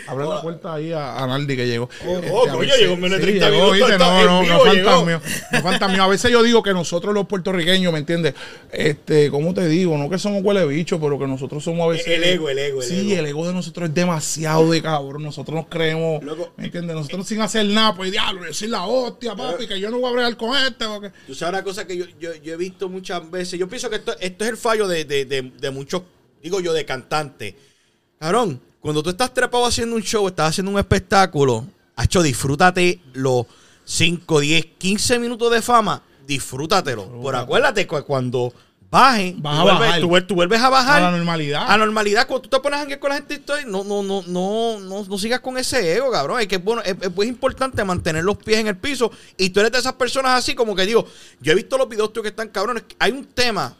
[0.07, 1.89] Abre la puerta ahí a, a Naldi que llegó.
[1.91, 5.05] Este, oh, coño, veces- llegó en menos de 30 llegó, minutos, No, no, no falta
[5.05, 5.21] mío.
[5.51, 6.03] No falta mío.
[6.03, 8.33] A veces yo digo que nosotros los puertorriqueños, ¿me entiendes?
[8.71, 9.97] Este, ¿cómo te digo?
[9.97, 12.07] No que somos huele bicho, pero que nosotros somos a veces.
[12.07, 13.19] El ego, el ego, el sí, ego.
[13.19, 15.23] el ego de nosotros es demasiado de cabrón.
[15.23, 16.53] Nosotros nos creemos, Loco.
[16.57, 16.95] ¿me entiendes?
[16.95, 20.13] Nosotros sin hacer nada, pues diablo, decir la hostia, papi, que yo no voy a
[20.13, 20.85] bregar con este.
[20.85, 21.11] Porque...
[21.25, 23.59] Tú sabes una cosa que yo, yo, yo he visto muchas veces.
[23.59, 26.03] Yo pienso que esto, esto es el fallo de, de, de, de muchos,
[26.41, 27.55] digo yo, de cantantes.
[28.19, 31.65] Cabrón, cuando tú estás trepado haciendo un show, estás haciendo un espectáculo,
[31.97, 33.45] hacho, disfrútate los
[33.83, 36.01] 5, 10, 15 minutos de fama.
[36.25, 37.05] Disfrútatelo.
[37.21, 38.53] Por acuérdate que cuando
[38.89, 39.99] baje, Vas tú, a vuelves, bajar.
[39.99, 41.03] tú vuel- tú vuelves a bajar.
[41.03, 41.63] A la normalidad.
[41.67, 44.03] A la normalidad, cuando tú te pones a janguear con la gente, estoy, no, no,
[44.03, 46.39] no, no, no, no sigas con ese ego, cabrón.
[46.39, 49.11] Es que bueno, es, es muy importante mantener los pies en el piso.
[49.35, 51.05] Y tú eres de esas personas así, como que digo,
[51.41, 52.83] yo he visto los videos tuyos que están cabrones.
[52.99, 53.75] Hay un tema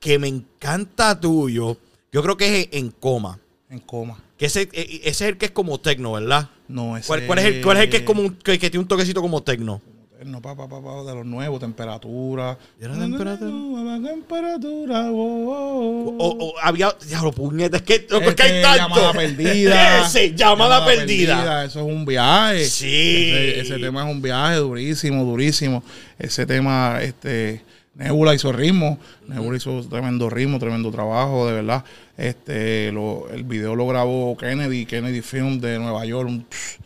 [0.00, 1.76] que me encanta tuyo.
[2.10, 3.38] Yo creo que es en coma.
[3.68, 4.16] En coma.
[4.38, 6.48] Que ese, e- ese es el que es como tecno, ¿verdad?
[6.68, 8.70] No, ese ¿Cuál, cuál es el, cuál es el que es como un- que, que
[8.70, 9.80] tiene un toquecito como tecno?
[10.24, 12.56] No, pa, pa, pa, pa, de los nuevos, temperatura.
[12.80, 14.00] ¿Y era temperatura?
[14.02, 16.26] Temperatura, oh, oh, oh.
[16.26, 16.90] O, o había.
[17.06, 18.94] Diablo, puñeta, es que, es que Este, hay tanto.
[18.96, 20.00] Llamada perdida.
[20.06, 21.64] Ese, llamada, perdida.
[21.64, 22.64] Eso es un viaje.
[22.64, 23.30] Sí.
[23.32, 25.82] Ese, ese tema es un viaje durísimo, durísimo.
[26.18, 27.60] Ese tema, este,
[27.94, 28.98] Nebula hizo ritmo.
[29.28, 31.84] Nebula hizo tremendo ritmo, tremendo trabajo, de verdad.
[32.16, 36.78] Este, lo- el video lo grabó Kennedy, Kennedy Film de Nueva York, un pff,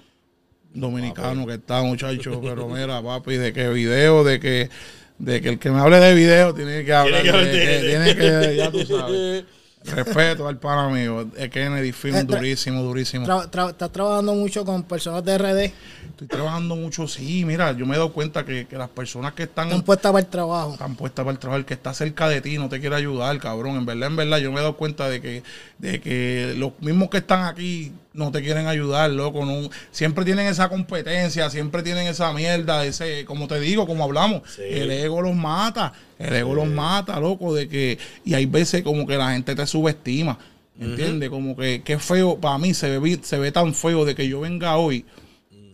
[0.75, 2.41] dominicano que está, muchacho.
[2.43, 4.69] Pero mira, papi, de qué video, de que,
[5.19, 7.53] de que el que me hable de video tiene que hablar, Tiene que de, hablar
[7.55, 8.17] de- que- tiene
[8.51, 9.45] que, ya tú sabes.
[9.83, 13.27] Respeto al pana mío, es Kennedy Film, Eh, durísimo, durísimo.
[13.27, 15.73] Tra- tra- estás trabajando mucho con personas de RD,
[16.11, 19.45] Estoy trabajando mucho, sí, mira, yo me he dado cuenta que, que las personas que
[19.45, 20.73] están, están puestas para el trabajo.
[20.75, 23.39] están puestas para el trabajo, el que está cerca de ti no te quiere ayudar,
[23.39, 23.77] cabrón.
[23.79, 25.43] En verdad, en verdad, yo me he dado cuenta de que,
[25.79, 29.47] de que los mismos que están aquí no te quieren ayudar, loco.
[29.47, 34.43] No, siempre tienen esa competencia, siempre tienen esa mierda, ese, como te digo, como hablamos,
[34.59, 39.07] el ego los mata, el ego los mata, loco, de que, y hay veces como
[39.07, 40.39] que la gente te subestima.
[40.79, 41.29] ¿Entiendes?
[41.29, 44.41] Como que, que feo, para mí se ve, se ve tan feo de que yo
[44.41, 45.05] venga hoy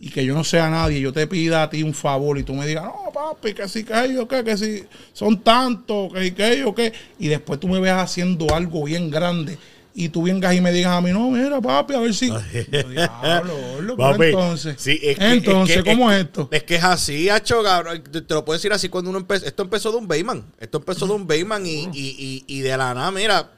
[0.01, 2.53] y que yo no sea nadie, yo te pida a ti un favor y tú
[2.53, 4.83] me digas, no, papi, que sí, que yo, que, que sí,
[5.13, 9.57] son tantos, que que yo, que, y después tú me veas haciendo algo bien grande
[9.99, 12.27] y tú vengas y me digas a mí, no, mira, papi, a ver si.
[12.91, 16.47] Diablo, Papi, entonces, sí, es que- entonces, es que- ¿cómo es es esto?
[16.51, 18.03] Es que es así, hacho, cabrón.
[18.03, 19.45] Te, te lo puedo decir así cuando uno empezó.
[19.47, 20.45] Esto empezó de un Bayman.
[20.59, 23.49] Esto empezó de un Bayman y, y, y, y de la nada, mira,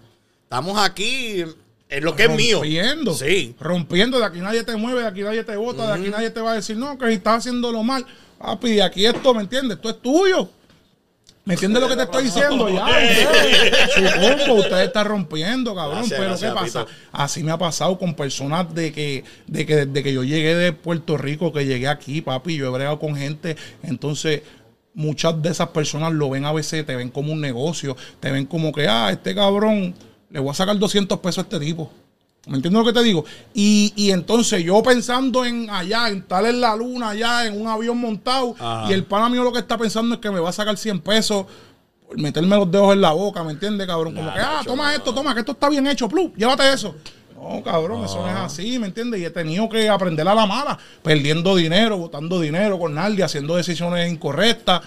[0.43, 1.43] estamos aquí
[1.89, 2.59] en lo que es mío.
[2.59, 3.13] Rompiendo.
[3.15, 3.55] Sí.
[3.59, 6.39] Rompiendo, de aquí nadie te mueve, de aquí nadie te bota, de aquí nadie te
[6.39, 8.05] va a decir, no, que si estás haciéndolo mal,
[8.37, 9.75] papi, de aquí esto, ¿me entiendes?
[9.75, 10.49] Esto es tuyo.
[11.49, 12.69] ¿Me entiendes lo que te estoy diciendo?
[12.69, 16.07] Ya, ustedes, supongo, usted está rompiendo, cabrón.
[16.07, 16.85] Gracias, pero gracias, ¿qué pasa?
[16.85, 16.97] Pito.
[17.11, 20.73] Así me ha pasado con personas de que, de que desde que yo llegué de
[20.73, 24.43] Puerto Rico, que llegué aquí, papi, yo he bregado con gente, entonces
[24.93, 28.45] muchas de esas personas lo ven a veces, te ven como un negocio, te ven
[28.45, 29.95] como que, ah, este cabrón,
[30.29, 31.91] le voy a sacar 200 pesos a este tipo.
[32.47, 33.25] ¿Me entiendes lo que te digo?
[33.53, 37.67] Y, y entonces yo pensando en allá, en estar en la luna, allá, en un
[37.67, 38.89] avión montado, Ajá.
[38.89, 41.01] y el pana mío lo que está pensando es que me va a sacar 100
[41.01, 41.45] pesos
[42.07, 44.15] por meterme los dedos en la boca, ¿me entiendes, cabrón?
[44.15, 46.95] Como Nah, que, ah, toma esto, toma, que esto está bien hecho, plus, llévate eso.
[47.35, 49.21] No, cabrón, eso no es así, ¿me entiendes?
[49.21, 53.55] Y he tenido que aprender a la mala, perdiendo dinero, botando dinero con nadie, haciendo
[53.57, 54.81] decisiones incorrectas.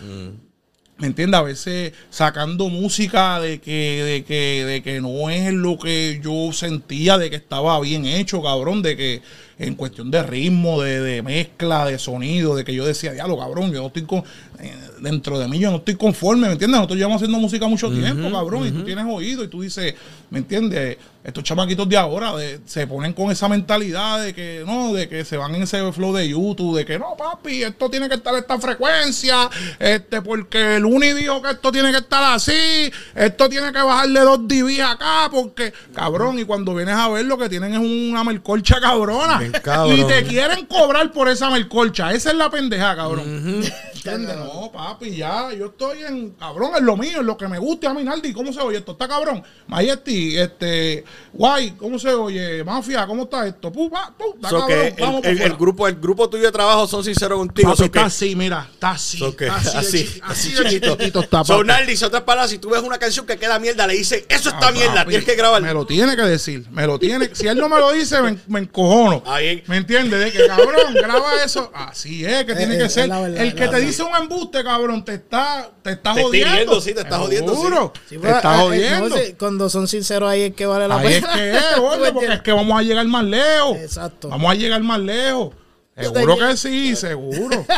[0.99, 1.41] ¿Me entiendes?
[1.41, 6.53] A veces sacando música de que, de que, de que no es lo que yo
[6.53, 9.23] sentía, de que estaba bien hecho, cabrón, de que
[9.59, 13.73] en cuestión de ritmo, de, de mezcla, de sonido, de que yo decía, diablo, cabrón,
[13.73, 14.25] yo no estoy con,
[14.61, 16.77] eh, dentro de mí yo no estoy conforme, ¿me entiendes?
[16.79, 19.95] Nosotros llevamos haciendo música mucho tiempo, cabrón, y tú tienes oído y tú dices,
[20.31, 20.97] ¿me entiendes?
[21.25, 25.25] Estos chamaquitos de ahora de- se ponen con esa mentalidad de que, no, de que
[25.25, 28.35] se van en ese flow de YouTube, de que no, papi, esto tiene que estar
[28.35, 33.73] esta frecuencia, este, porque el Uni dijo que esto tiene que estar así, esto tiene
[33.73, 37.73] que bajarle dos dB acá, porque, cabrón, y cuando vienes a ver lo que tienen
[37.75, 39.41] es una melcolcha cabrona.
[39.63, 39.99] Cabrón.
[39.99, 42.13] Y te quieren cobrar por esa melcolcha.
[42.13, 43.63] Esa es la pendeja, cabrón.
[44.05, 44.37] ¿Entiendes?
[44.37, 47.87] No, papi, ya, yo estoy en, cabrón, en lo mío, en lo que me guste
[47.87, 48.33] a mí, Naldi.
[48.33, 48.93] ¿Cómo se oye esto?
[48.93, 49.43] ¿Está cabrón?
[49.67, 52.65] Majesty, este, guay, ¿cómo se oye?
[52.65, 53.71] Mafia, ¿cómo está esto?
[53.73, 56.53] Pu, pa, pu, está So cabrón, que el, el- el grupo, el grupo tuyo de
[56.53, 57.69] trabajo son sinceros contigo.
[57.71, 59.19] Papi, so está que- así, mira, está así.
[59.19, 60.93] so que- está así, así de chiquito.
[60.93, 61.67] chiquitito está, So, papi.
[61.69, 64.49] Naldi, si otras palabras, si tú ves una canción que queda mierda, le dices, eso
[64.51, 65.63] está Ah, mierda, papi, tienes que grabar.
[65.63, 67.31] Me lo tiene que decir, me lo tiene.
[67.35, 69.23] Si él no me lo dice, me, me encojono.
[69.27, 69.63] Ahí.
[69.67, 70.19] ¿Me entiendes?
[70.21, 71.71] De que cabrón, graba eso.
[71.75, 73.11] Así es, que tiene eh, que es ser.
[73.11, 73.79] el es que te verdad.
[73.93, 76.51] Dice un embuste, cabrón, te está, te está Te está jodiendo.
[76.55, 77.61] hiriendo, sí, te está jodiendo, sí.
[77.63, 77.93] Seguro.
[78.09, 79.09] Sí, te pues, está ah, eh, jodiendo.
[79.09, 81.33] no, sí, cuando son sinceros ahí es que vale la Ahí es pena.
[81.35, 83.77] que es, ¿Tú gordo, me porque es que vamos a llegar más lejos.
[83.79, 84.29] Exacto.
[84.29, 85.55] Vamos a llegar más lejos.
[85.97, 87.65] Seguro que sí, seguro.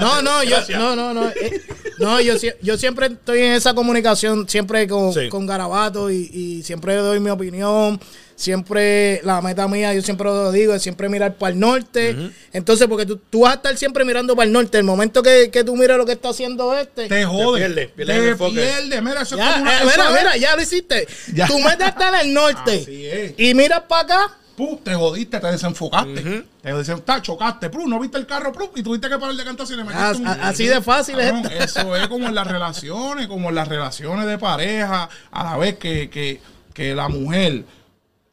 [0.00, 1.28] No, no, yo, no, no, no.
[1.28, 1.62] eh,
[1.98, 5.28] no, yo, yo siempre estoy en esa comunicación, siempre con, Sí.
[5.28, 8.00] con Garabato y, y siempre doy mi opinión.
[8.36, 12.16] Siempre, la meta mía, yo siempre lo digo, es siempre mirar para el norte.
[12.52, 14.76] Entonces, porque tú, tú vas a estar siempre mirando para el norte.
[14.78, 17.08] El momento que, que tú miras lo que está haciendo este.
[17.08, 17.58] Te jode.
[17.60, 19.00] pierde, pierde el te pierde.
[19.02, 21.06] Mira, eso es ya, como una- eh, eso mira, es- mira, ya lo hiciste.
[21.32, 21.46] Ya.
[21.46, 22.80] Tu meta está en el norte.
[22.82, 23.34] Así es.
[23.38, 24.36] Y miras para acá.
[24.56, 26.44] Pum, te jodiste, te desenfocaste.
[26.62, 29.66] Te desenfocaste, chocaste, pum, no viste el carro, pum, y tuviste que parar de cantar
[29.66, 31.16] si le metiste Ah, un- así de fácil.
[31.18, 35.76] Eso es como en las relaciones, como en las relaciones de pareja, a la vez
[35.78, 36.40] que, que,
[36.72, 37.64] que la mujer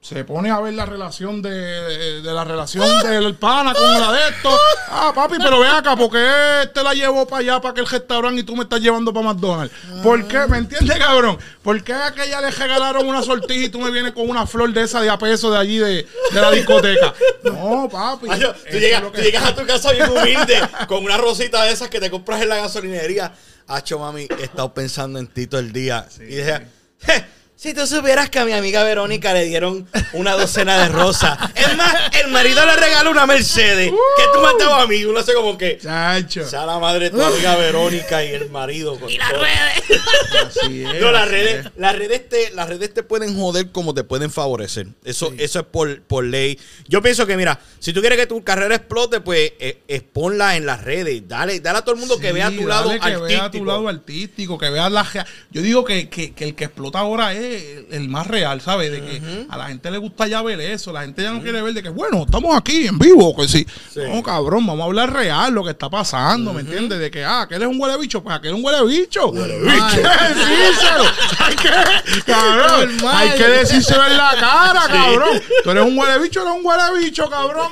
[0.01, 4.11] se pone a ver la relación de, de, de la relación del pana con la
[4.11, 4.49] de esto.
[4.89, 6.17] Ah, papi, pero ven acá, porque
[6.63, 9.71] este la llevó para allá, para aquel restaurante y tú me estás llevando para McDonald's?
[10.01, 10.39] ¿Por qué?
[10.47, 11.37] ¿Me entiendes, cabrón?
[11.61, 14.73] ¿Por qué a aquella le regalaron una sortija y tú me vienes con una flor
[14.73, 17.13] de esa de a peso de allí de, de la discoteca?
[17.43, 18.25] No, papi.
[18.27, 19.01] Ay, yo- eso tú, llegas,
[19.43, 22.49] tú a tu casa bien humilde con una rosita de esas que te compras en
[22.49, 23.33] la gasolinería.
[23.67, 26.07] Hacho, mami, he estado pensando en ti todo el día.
[26.19, 26.67] y dije,
[27.05, 27.25] "Je,
[27.61, 31.37] si tú supieras que a mi amiga Verónica le dieron una docena de rosas.
[31.53, 35.03] Es más, el marido le regaló una Mercedes que tú me has dado a mí.
[35.05, 36.43] Uno hace como que, Chacho.
[36.49, 38.97] sea la madre de tu amiga Verónica y el marido.
[39.07, 40.01] y las redes.
[40.47, 41.71] Así es, No, las así redes, es.
[41.77, 44.87] las redes te, las redes te pueden joder como te pueden favorecer.
[45.05, 46.57] Eso, eso es por, por ley.
[46.87, 50.65] Yo pienso que, mira, si tú quieres que tu carrera explote, pues eh, exponla en
[50.65, 51.27] las redes.
[51.27, 53.21] Dale, dale a todo el mundo que vea tu lado que artístico.
[53.27, 55.05] vea tu lado artístico, que vea la
[55.51, 58.91] Yo digo que, que- que el que explota ahora es el, el más real, ¿sabes?
[58.91, 61.61] De que a la gente le gusta ya ver eso, la gente ya no quiere
[61.61, 63.65] ver de que, bueno, estamos aquí en vivo, que sí.
[63.93, 63.99] Sí.
[64.07, 66.99] No, cabrón, vamos a hablar real lo que está pasando, ¿me entiendes?
[66.99, 69.31] De que, ah, aquel es un huele bicho, pues aquel es un huele bicho.
[69.33, 71.03] Hay que decírselo.
[71.39, 73.15] Hay que, cabrón, Normal.
[73.15, 75.41] hay que decírselo en la cara, cabrón.
[75.63, 77.71] Tú eres un huele bicho, eres un huele bicho, cabrón.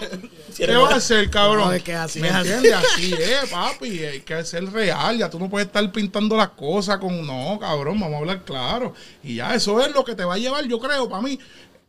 [0.66, 1.68] ¿Qué vas a hacer, cabrón?
[1.68, 2.74] No, es que así ¿Me entiendes?
[2.74, 4.04] Así es, papi.
[4.04, 5.18] Hay que ser real.
[5.18, 7.26] Ya tú no puedes estar pintando las cosas con.
[7.26, 8.94] No, cabrón, vamos a hablar claro.
[9.24, 11.40] Y ya eso es lo que te va a llevar, yo creo, para mí.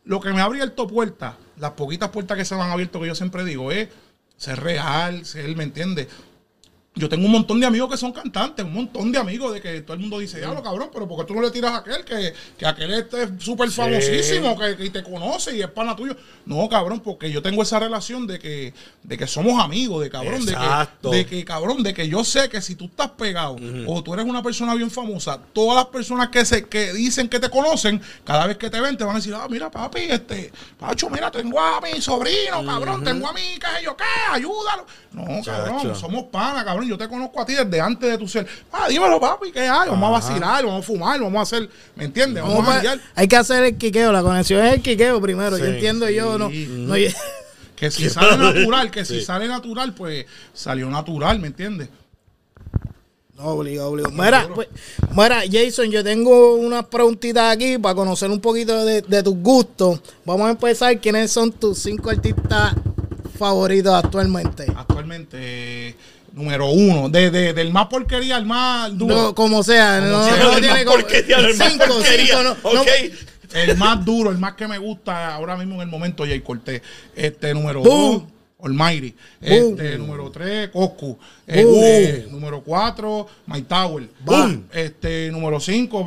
[0.03, 3.07] Lo que me ha abierto puertas, las poquitas puertas que se me han abierto, que
[3.07, 3.89] yo siempre digo, es
[4.35, 6.07] ser real, ser, ¿me entiendes?
[6.93, 9.79] Yo tengo un montón de amigos que son cantantes, un montón de amigos de que
[9.79, 12.03] todo el mundo dice, diablo, cabrón, pero ¿por qué tú no le tiras a aquel?
[12.03, 16.17] Que, que aquel este es súper famosísimo, que, que te conoce y es pana tuyo.
[16.45, 18.73] No, cabrón, porque yo tengo esa relación de que,
[19.03, 22.49] de que somos amigos, de cabrón, de que, de que, cabrón, de que yo sé
[22.49, 23.55] que si tú estás pegado
[23.87, 27.39] o tú eres una persona bien famosa, todas las personas que se que dicen que
[27.39, 30.51] te conocen, cada vez que te ven, te van a decir, ah, mira, papi, este,
[30.77, 34.85] Pacho, mira, tengo a mi sobrino, cabrón, tengo a mi, qué sé yo, qué, ayúdalo.
[35.13, 36.80] No, cabrón, somos panas, cabrón.
[36.87, 38.45] Yo te conozco a ti desde antes de tu ser.
[38.71, 39.89] Ah, dímelo, papi, ¿qué hay?
[39.89, 42.43] Vamos a vacilar, vamos a fumar, vamos a hacer, ¿me entiendes?
[42.43, 45.57] Vamos, Vamos a hay que hacer el quiqueo, la conexión es el quiqueo primero.
[45.57, 46.49] yo Sí, entiendo, yo no.
[47.75, 51.89] Que si sale natural, que si sale natural, pues salió natural, ¿me entiendes?
[53.35, 54.13] No, obligado, obligado.
[54.13, 54.67] Mira, pues,
[55.15, 59.99] mira, Jason, yo tengo unas preguntitas aquí para conocer un poquito de, de tus gustos.
[60.25, 60.99] Vamos a empezar.
[60.99, 62.75] ¿Quiénes son tus cinco artistas
[63.39, 64.67] favoritos actualmente?
[64.77, 65.95] Actualmente,
[66.33, 69.15] número uno, de, de- del más porquería al más duro.
[69.15, 72.37] No, como sea, no, sea, no el tiene más como- porquería, el más cinco, porquería.
[72.37, 72.83] cinco, no, no-.
[73.53, 76.81] El más duro, el más que me gusta ahora mismo en el momento, Jay Cortés.
[77.15, 78.19] Este, número Boom.
[78.19, 78.23] dos.
[78.63, 79.15] Almighty.
[79.41, 81.17] Este, número 3, Coscu.
[81.47, 84.07] Este, número 4, My Tower.
[84.23, 84.67] Boom.
[84.71, 86.05] Este, número 5,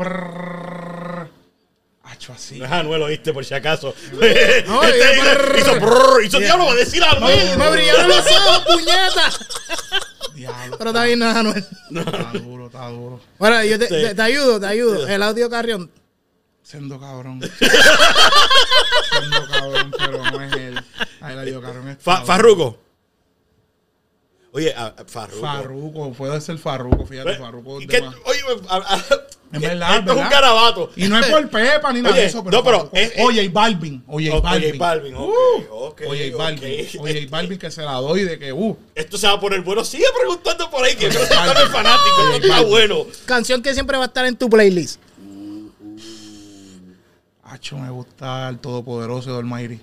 [2.05, 2.59] Hacho así.
[2.59, 3.93] No es Anuel, oíste, por si acaso.
[4.13, 4.23] No,
[4.85, 7.59] Este hizo- hizo brrr, hizo diablo, va a decir Anuel.
[7.59, 9.33] Me brillaron los ojos, puñeta.
[10.53, 10.79] Diablo.
[10.79, 11.65] Pero está bien, no es Anuel.
[11.95, 13.21] Está duro, está duro.
[13.39, 15.07] Bueno, yo te, te- te ayudo, te ayudo.
[15.07, 15.91] El audio Carrión.
[16.63, 17.41] Siendo cabrón.
[19.11, 20.81] Siendo cabrón, pero no es él.
[21.21, 21.89] Ahí la digo, cabrón.
[21.89, 22.77] es Fa- cabrón.
[24.55, 25.41] Oye, a- a- Farruko.
[25.41, 27.81] Farruko, puede ser Farruko, fíjate, Ve, Farruko.
[27.81, 28.15] ¿y es qué- de más.
[28.25, 29.05] Oye, a- a-
[29.53, 30.31] Es verdad, esto es un ¿verdad?
[30.31, 30.91] garabato.
[30.97, 32.57] Y no es por Pepa ni nada Oye, de eso, pero.
[32.59, 34.05] no, pero es- es- Oye, y Balvin.
[34.07, 34.79] Oye, y Oye, Balvin.
[34.79, 36.31] Balvin, ok, Uh, ok, Oye, y.
[36.31, 36.89] Balvin.
[37.01, 38.77] Oye, y Balvin que se la doy de que, uh.
[38.95, 39.85] Esto se va a poner bueno.
[39.85, 42.21] Sigue preguntando por ahí, que yo creo que el fanático.
[42.35, 43.07] Esto está bueno.
[43.27, 45.01] Canción que siempre va a estar en tu playlist.
[47.43, 49.81] Hacho, me gusta el Todopoderoso de Almighty.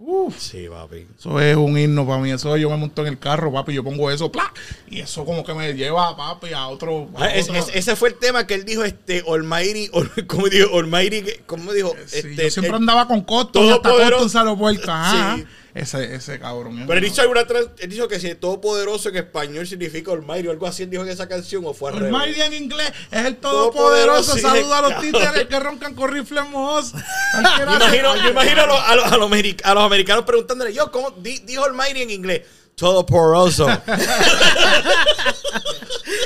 [0.00, 0.38] Uf.
[0.38, 1.06] Sí, papi.
[1.18, 2.30] Eso es un himno para mí.
[2.30, 4.52] Eso yo me monto en el carro, papi, yo pongo eso, ¡plá!
[4.88, 7.08] y eso como que me lleva, papi, a otro.
[7.16, 10.08] a Ah, es- otro- es- ese fue el tema que él dijo, este, Almighty, Ol-
[10.28, 10.78] ¿cómo dijo?
[10.78, 11.94] Almighty, ¿cómo dijo?
[12.06, 14.94] Sí, Este, yo siempre el- andaba con Coston, y hasta lo vuelta.
[15.10, 15.36] Ajá.
[15.36, 15.44] Sí.
[15.78, 16.78] Ese, ese cabrón.
[16.80, 20.12] es Pero él una- hizo alguna trans- él dijo que si todopoderoso en español significa
[20.12, 22.12] Almighty o algo así, él dijo en esa canción o fue al revés.
[22.14, 24.34] Almighty en inglés es el Todopoderoso, todopoderoso.
[24.34, 26.92] sí, Saluda a los títeres que roncan con rifles mojos.
[27.58, 30.72] Yo imagino, yo imagino a, los, a, los, a, los ameri- a los americanos preguntándole,
[30.74, 32.42] yo, ¿cómo di- dijo Almighty en inglés?
[32.74, 33.66] Todopoderoso.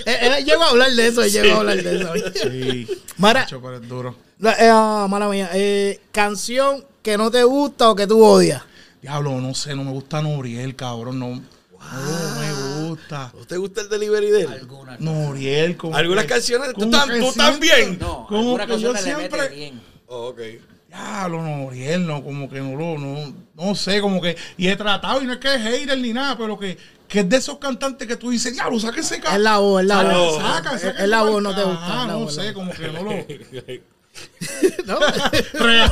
[0.05, 2.13] Eh, Él llegó a hablar de eso, él llegó a hablar de eso.
[2.43, 2.89] Sí.
[3.19, 4.17] Mara, es duro.
[4.39, 8.63] la- eh, ah, mala mía, eh, canción que no te gusta o que tú odias.
[9.03, 11.19] Diablo, no sé, no me gusta Noriel, cabrón.
[11.19, 13.33] No, no me gusta.
[13.37, 14.49] ¿No te gusta el delivery de él?
[14.53, 15.01] Algunas.
[15.01, 17.99] Noriel, como Algunas que- canciones, tú, como tam- que tú también.
[17.99, 19.81] No, Como que yo canciones le mete siempre- bien.
[20.07, 20.41] Oh, ok.
[20.89, 25.23] Diablo, Noriel, no, como que no lo, no, no sé, como que, y he tratado,
[25.23, 26.77] y no es que es hater ni nada, pero que,
[27.09, 29.43] que es de esos cantantes que tú dices, diablo, saca ese Es cabrón.
[29.43, 30.39] la voz, es la voz.
[30.39, 30.47] no.
[30.55, 31.81] Saca, saca Es la ese voz, no te gusta.
[31.83, 32.55] Ah, es la no voz, la sé, voz.
[32.55, 33.83] como que no lo.
[34.87, 34.99] ¿No?
[35.01, 35.91] Real,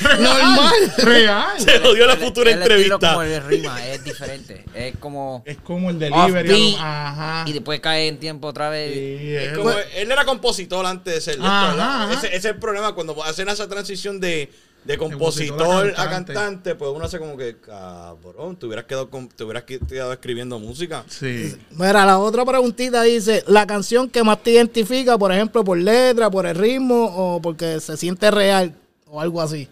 [0.00, 0.92] real, Normal.
[0.98, 1.60] Real.
[1.60, 2.98] Se jodió la El- futura el entrevista.
[2.98, 4.64] como el rima, es diferente.
[4.74, 6.76] Es como Es como el delivery.
[6.78, 7.44] Ajá.
[7.46, 8.92] y después cae en tiempo otra vez.
[8.94, 11.38] Sí, es- Como él era compositor antes de ser
[12.12, 14.50] ese es el problema cuando hacen esa transición de,
[14.88, 16.74] de compositor a cantante.
[16.74, 21.04] pues uno hace como que, cabrón, te hubieras quedado, con- te hubieras quedado escribiendo música.
[21.08, 21.54] Sí.
[21.70, 26.30] Mira, la otra preguntita dice, la canción que más te identifica, por ejemplo, por letra,
[26.30, 28.74] por el ritmo o porque se siente real
[29.06, 29.68] o algo así.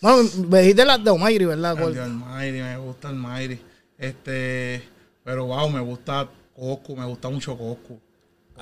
[0.00, 1.80] Bueno, me dijiste las de Omairi, ¿verdad?
[1.80, 3.60] El de Almighty, me gusta Almighty.
[3.96, 4.82] Este,
[5.22, 8.00] pero wow, me gusta Coscu, me gusta mucho Coscu.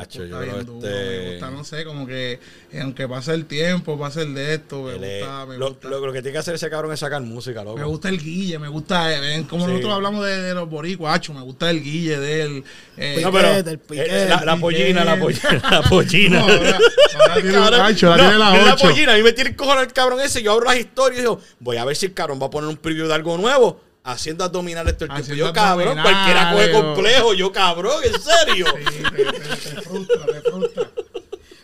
[0.00, 2.32] Hacho, yo creo bien duro, este- me gusta, no sé, como que
[2.72, 5.88] eh, aunque pase el tiempo, pase el de esto, me gusta, me lo, gusta.
[5.88, 7.76] lo- lo que tiene que hacer ese cabrón es sacar música, loco.
[7.78, 9.70] Me gusta el guille, me gusta, eh, como Sí.
[9.72, 12.64] nosotros hablamos de, de los boricuas, acho, me gusta el guille de él.
[12.96, 15.40] eh, No, pero Piquete, el piquete, eh, la, la el pollina, la piquete.
[15.58, 16.38] pollina, la pollina.
[16.40, 16.78] No, ahora-
[17.20, 19.12] ahora tiene un Cabrón, gancho, la no, tiene la la pollina.
[19.12, 20.42] A mí me tiene el cojones el cabrón ese.
[20.42, 22.68] Yo abro las historias y digo, voy a ver si el cabrón va a poner
[22.70, 23.80] un preview de algo nuevo.
[24.02, 25.22] Haciendo abdominales todo el tiempo.
[25.22, 27.34] Haciendo Yo, cabrón, cualquiera coge complejo.
[27.34, 28.66] Yo, cabrón, en serio.
[28.78, 30.90] Sí, te, te- te frustra, te frustra.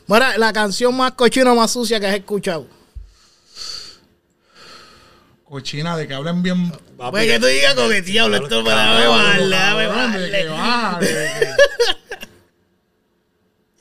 [0.07, 2.67] Mira, la canción más cochina, más sucia que has escuchado.
[5.45, 6.71] Cochina, de que hablen bien.
[6.97, 9.87] Papi, Pues que tú digas con que diablo, esto para bajarle.
[9.87, 11.57] baja, de que-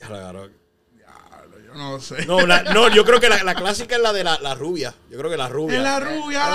[0.00, 0.45] Ya lo
[1.76, 2.26] no sé.
[2.26, 4.94] No, la- no, yo creo que la, la clásica es la de la, la rubia.
[5.10, 5.76] Yo creo que la rubia.
[5.76, 6.46] Es la rubia.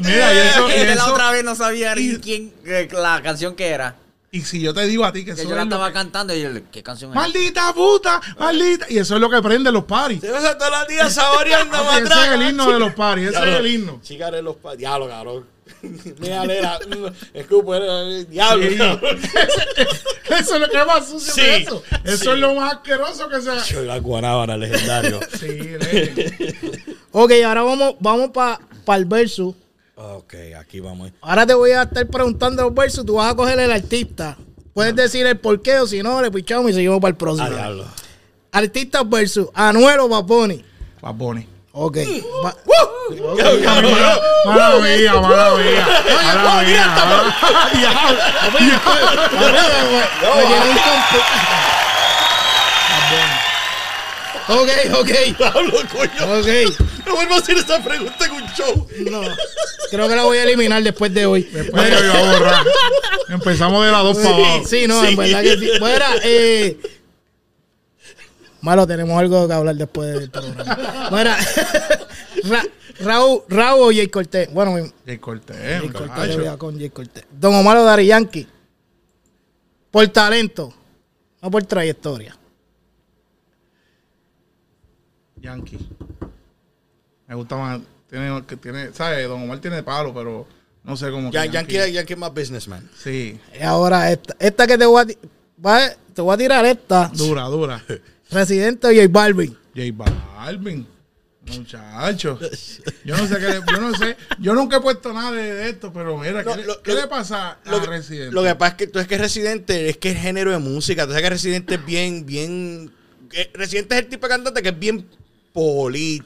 [0.00, 2.88] Mira, y eso- y Este la eso- otra vez no sabía ni y- quién, eh,
[2.92, 3.96] la canción que era.
[4.32, 5.94] Y si yo te digo a ti que Que eso yo la es estaba que-
[5.94, 7.16] cantando y yo, ¿qué canción es?
[7.16, 8.86] Maldita puta, maldita.
[8.88, 10.20] Y eso es lo que prende los paris.
[10.20, 13.30] Todos los días saboreando Ese es el himno de los paris.
[13.30, 14.00] Ese es el himno.
[14.04, 15.46] Chica de los pa- Diablo, cabrón.
[16.18, 16.78] Mira, nena.
[17.34, 18.76] Escupo, eh, diablo, Sí.
[20.38, 21.82] Eso es lo que más sucio Sí, de eso.
[22.04, 22.28] Eso sí.
[22.30, 23.62] es lo más asqueroso que sea.
[23.64, 25.18] Yo, La guanábana legendario.
[25.38, 26.96] Sí, legend.
[27.12, 28.60] Ok, ahora vamos, vamos para
[28.98, 29.54] el verso.
[29.96, 31.10] ok, aquí vamos.
[31.20, 33.04] Ahora te voy a estar preguntando los versos.
[33.04, 34.36] Tú vas a coger el artista.
[34.72, 37.48] Puedes decir el porqué o si no, le pichamos y seguimos para el próximo.
[37.50, 37.84] Ah, diablo.
[38.52, 40.64] Artistas versus Anuel o Baboni.
[41.02, 41.46] Bad Bunny.
[41.72, 41.96] Ok.
[42.44, 42.56] Va-
[44.44, 45.86] Mala mía, mala mía.
[46.24, 46.84] Mala mía.
[54.48, 55.10] Ok, ok.
[56.38, 56.48] Ok.
[57.06, 58.88] No vuelvo a hacer esa pregunta en un show.
[59.10, 59.22] No.
[59.90, 61.42] Creo que la voy a eliminar después de hoy.
[61.42, 62.64] Después yo iba a borrar.
[63.28, 64.62] Empezamos de las dos para abajo.
[64.66, 65.70] Sí, no, en verdad que sí.
[65.78, 66.78] Bueno, eh.
[68.62, 71.08] Malo, tenemos algo que hablar después del programa.
[71.10, 71.38] Mira,
[72.48, 72.64] Ra-
[73.00, 74.52] Raúl, Raúl o Jay Cortés.
[74.52, 77.24] Bueno, mi- Jay Cortés, Jay Cortés, voy a con Jay Cortés.
[77.30, 78.46] Don Omar o Dari Yankee.
[79.90, 80.72] Por talento,
[81.42, 82.36] no por trayectoria.
[85.40, 85.78] Yankee.
[87.26, 87.80] Me gusta más.
[88.08, 89.26] Tiene, que tiene, ¿sabes?
[89.28, 90.46] Don Omar tiene palo, pero
[90.82, 91.30] no sé cómo.
[91.30, 92.88] Ya- Yankee, Yankee es más businessman.
[92.98, 97.08] Sí, Y ahora esta, esta que te voy a, va- te voy a tirar esta.
[97.14, 97.82] dura, dura.
[98.30, 99.56] Residente o J Balvin.
[99.74, 100.86] J Balvin.
[101.58, 102.38] Muchacho.
[103.04, 104.16] Yo no sé qué le- yo no sé.
[104.38, 106.94] Yo nunca he puesto nada de, de esto, pero mira, ¿qué, No, le- lo- qué
[106.94, 108.34] lo- le pasa a Lo que, Residente?
[108.34, 111.04] lo que pasa es que tú es que Residente es que el género de música,
[111.04, 112.92] tú sabes que Residente es bien, bien.
[113.32, 115.06] eh, Residente es el tipo de cantante que es bien
[115.52, 116.22] poli.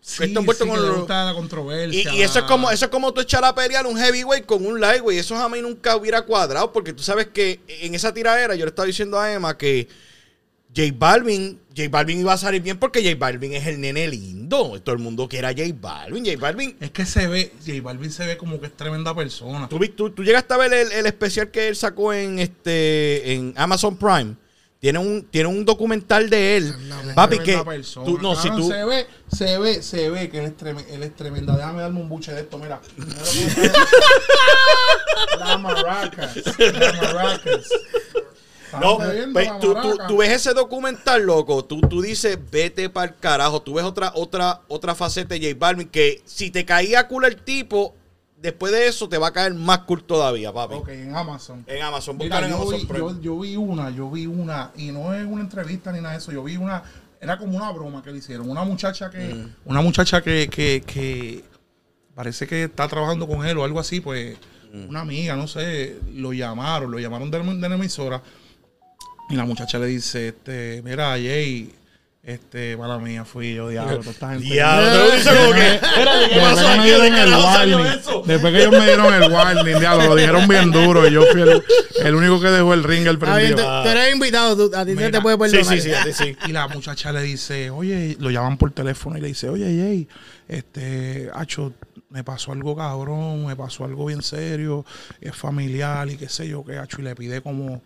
[0.00, 2.14] sí, sí, con que gusta la controversia.
[2.14, 4.80] y eso es como eso es como tú echar a pelear un heavyweight con un
[4.80, 5.20] lightweight.
[5.20, 6.72] Eso a mí nunca hubiera cuadrado.
[6.72, 9.86] Porque tú sabes que en esa tiradera yo le estaba diciendo a Emma que
[10.78, 14.80] J Balvin, J Balvin iba a salir bien porque J Balvin es el nene lindo.
[14.80, 16.24] Todo el mundo quiere a J Balvin.
[16.24, 16.76] J Balvin.
[16.80, 19.68] Es que se ve, J Balvin se ve como que es tremenda persona.
[19.68, 23.54] ¿Tú, tú- tú llegaste a ver el, el especial que él sacó en este en
[23.56, 24.36] Amazon Prime.
[24.80, 26.72] Tiene un, tiene un documental de él.
[27.16, 28.06] Papi, que Tremenda persona.
[28.06, 31.02] tú, no, si tú, Se ve, se ve, se ve que él es, treme- él
[31.02, 31.56] es tremenda.
[31.56, 32.80] Déjame darme un buche de esto, mira.
[35.40, 36.36] la maracas.
[36.58, 37.68] La maracas.
[38.80, 41.64] No, bebiendo pues, tú, tú- tú ves ese documental, loco.
[41.64, 43.62] Tú, tú dices, vete para el carajo.
[43.62, 47.36] Tú ves otra, otra, otra faceta de J Balvin que si te caía cool el
[47.36, 47.94] tipo,
[48.40, 50.74] después de eso te va a caer más cool todavía, papi.
[50.74, 51.64] Ok, en Amazon.
[51.66, 53.00] En Amazon, Mira, en yo, Amazon vi, Prime.
[53.00, 56.18] yo, yo vi una, yo vi una, y no es una entrevista ni nada de
[56.18, 56.82] eso, yo vi una,
[57.20, 58.48] era como una broma que le hicieron.
[58.48, 59.54] Una muchacha que, Mm.
[59.64, 61.42] una muchacha que, que, que
[62.14, 64.36] parece que está trabajando con él o algo así, pues,
[64.72, 64.88] Mm.
[64.90, 68.22] una amiga, no sé, lo llamaron, lo llamaron de, de la emisora,
[69.30, 71.72] y la muchacha le dice, este, mira, Jay,
[72.22, 74.44] este, mala mía, fui yo, diablo, toda esta gente.
[74.44, 75.74] Diablo, te lo dice como que.
[75.74, 76.82] Espérate, ¿qué Después pasó aquí?
[76.82, 78.22] dieron ¿De el carajo salió warning, eso?
[78.26, 81.40] después que ellos me dieron el warning, diablo, lo dijeron bien duro y yo fui
[81.42, 81.62] el,
[82.04, 83.56] el único que dejó el ring el Ah, prendido.
[83.56, 85.74] tú, tú eres invitado, tú- a ti se Mira, te puede Sí, perdonar.
[85.76, 86.36] sí, sí, a ti sí.
[86.48, 90.08] Y la muchacha le dice, oye, lo llaman por teléfono y le dice, oye, Jay,
[90.48, 91.72] este, Hacho,
[92.10, 94.84] me pasó algo cabrón, me pasó algo bien serio,
[95.20, 97.80] es familiar y qué sé yo qué, Hacho, y le pide como,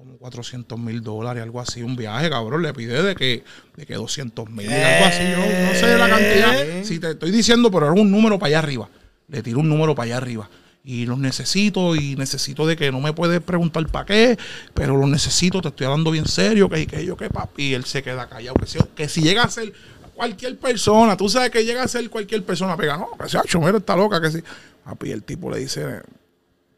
[0.00, 3.44] como 400 mil dólares, algo así, un viaje, cabrón, le pide de que,
[3.76, 7.70] de que 200 mil, algo así, yo no sé la cantidad, si te estoy diciendo,
[7.70, 8.88] pero era un número para allá arriba,
[9.28, 10.48] le tiro un número para allá arriba.
[10.82, 14.38] Y los necesito y necesito de que no me puedes preguntar para qué,
[14.72, 17.84] pero los necesito, te estoy hablando bien serio, que, que yo que papi, y él
[17.84, 18.54] se queda callado.
[18.54, 19.70] Que si, que si llega a ser
[20.14, 23.76] cualquier persona, tú sabes que llega a ser cualquier persona, pega, no, que sea mira,
[23.76, 24.42] está loca, que sí.
[24.82, 26.00] Papi, el tipo le dice,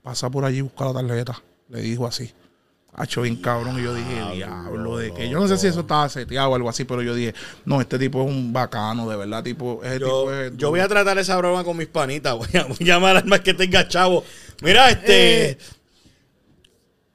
[0.02, 1.40] pasa por allí y busca la tarjeta.
[1.68, 2.32] Le dijo así.
[2.95, 3.78] Hacho bien cabrón.
[3.80, 6.68] Y yo dije, diablo, de que yo no sé si eso estaba seteado o algo
[6.68, 7.34] así, pero yo dije,
[7.64, 10.80] no, este tipo es un bacano, de verdad, tipo, ese Yo, tipo es yo voy
[10.80, 12.34] a tratar esa broma con mis panitas.
[12.36, 14.24] Voy a, voy a llamar al más que tenga chavo.
[14.61, 15.51] Mira, este.
[15.53, 15.59] Eh,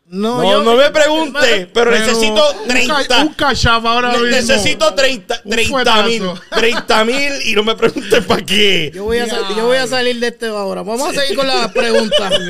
[0.10, 3.08] No, no, yo- no me pregunte, pero, necesito un 30.
[3.08, 4.26] ca- Un cachap ahora mismo.
[4.26, 6.22] necesito 30 Un 30 mil.
[6.22, 6.42] fuetazo.
[6.56, 8.90] 30 mil y no me pregunten para qué.
[8.96, 10.82] Yo voy, a yo voy a salir de este ahora.
[10.82, 12.34] Vamos a seguir con las preguntas.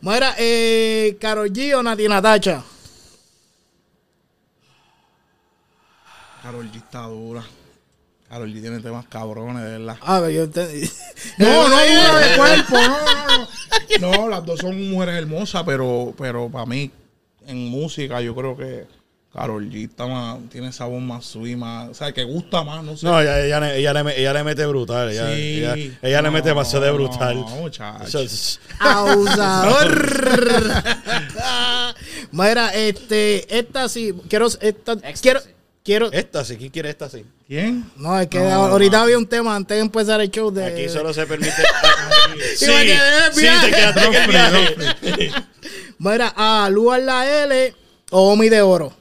[0.00, 2.62] Mira, eh, Karol G o Nati Natacha.
[6.42, 7.44] Carol G está dura.
[8.28, 9.96] Carol G tiene temas cabrones, de verdad.
[10.00, 10.90] A ver, yo entendí.
[11.38, 13.48] No, no dura de cuerpo, no, no, no.
[14.00, 16.90] No, las dos son mujeres hermosas, pero, pero para mí,
[17.46, 18.86] en música, yo creo que
[19.32, 22.84] Carol G está más, tiene esa voz más sweet, más, o sea, que gusta más,
[22.84, 23.06] no sé.
[23.06, 25.10] No, ella, ella, le- ella, le, ella le mete brutal.
[25.10, 25.58] Ella, Sí.
[25.58, 27.36] ella, ella le mete No, demasiado de brutal.
[27.40, 28.04] no, muchacho.
[28.04, 30.12] Eso es- Abusador.
[32.30, 35.40] Mira, este, esta sí, quiero, esta, quiero,
[35.82, 37.24] quiero, Esta sí, ¿quién quiere esta sí?
[37.46, 37.90] ¿Quién?
[37.96, 40.64] no, es que ahorita había un tema antes de empezar el show de...
[40.66, 41.52] Aquí solo se permite.
[42.56, 43.70] sí, sí, viaje.
[43.70, 45.32] te quedaste.
[45.98, 47.74] Mira, a Luar la L
[48.10, 48.92] o Omi de Oro.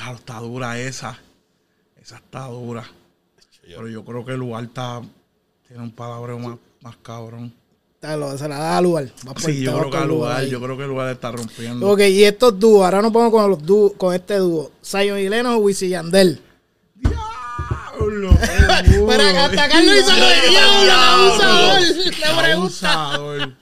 [0.00, 1.18] Diablo, está dura esa.
[2.00, 2.84] Esa está dura.
[3.62, 5.00] Pero yo creo que el lugar está,
[5.68, 7.52] tiene un palabreo más, más cabrón.
[8.02, 8.80] Lo- Se la da a
[9.34, 11.86] por- Sí, yo creo que el lugar, yo creo que el lugar está rompiendo.
[11.90, 14.72] Ok, y estos dúos, ahora nos ponemos con los dúos, con este dúo.
[14.82, 16.40] Zion y Lennox o Wisin y Yandel.
[16.94, 18.30] Diablo,
[19.06, 21.80] Para hasta Carlos hizo lo de diablo, abusador.
[21.82, 23.12] Le pregunta.
[23.12, 23.52] Abusador.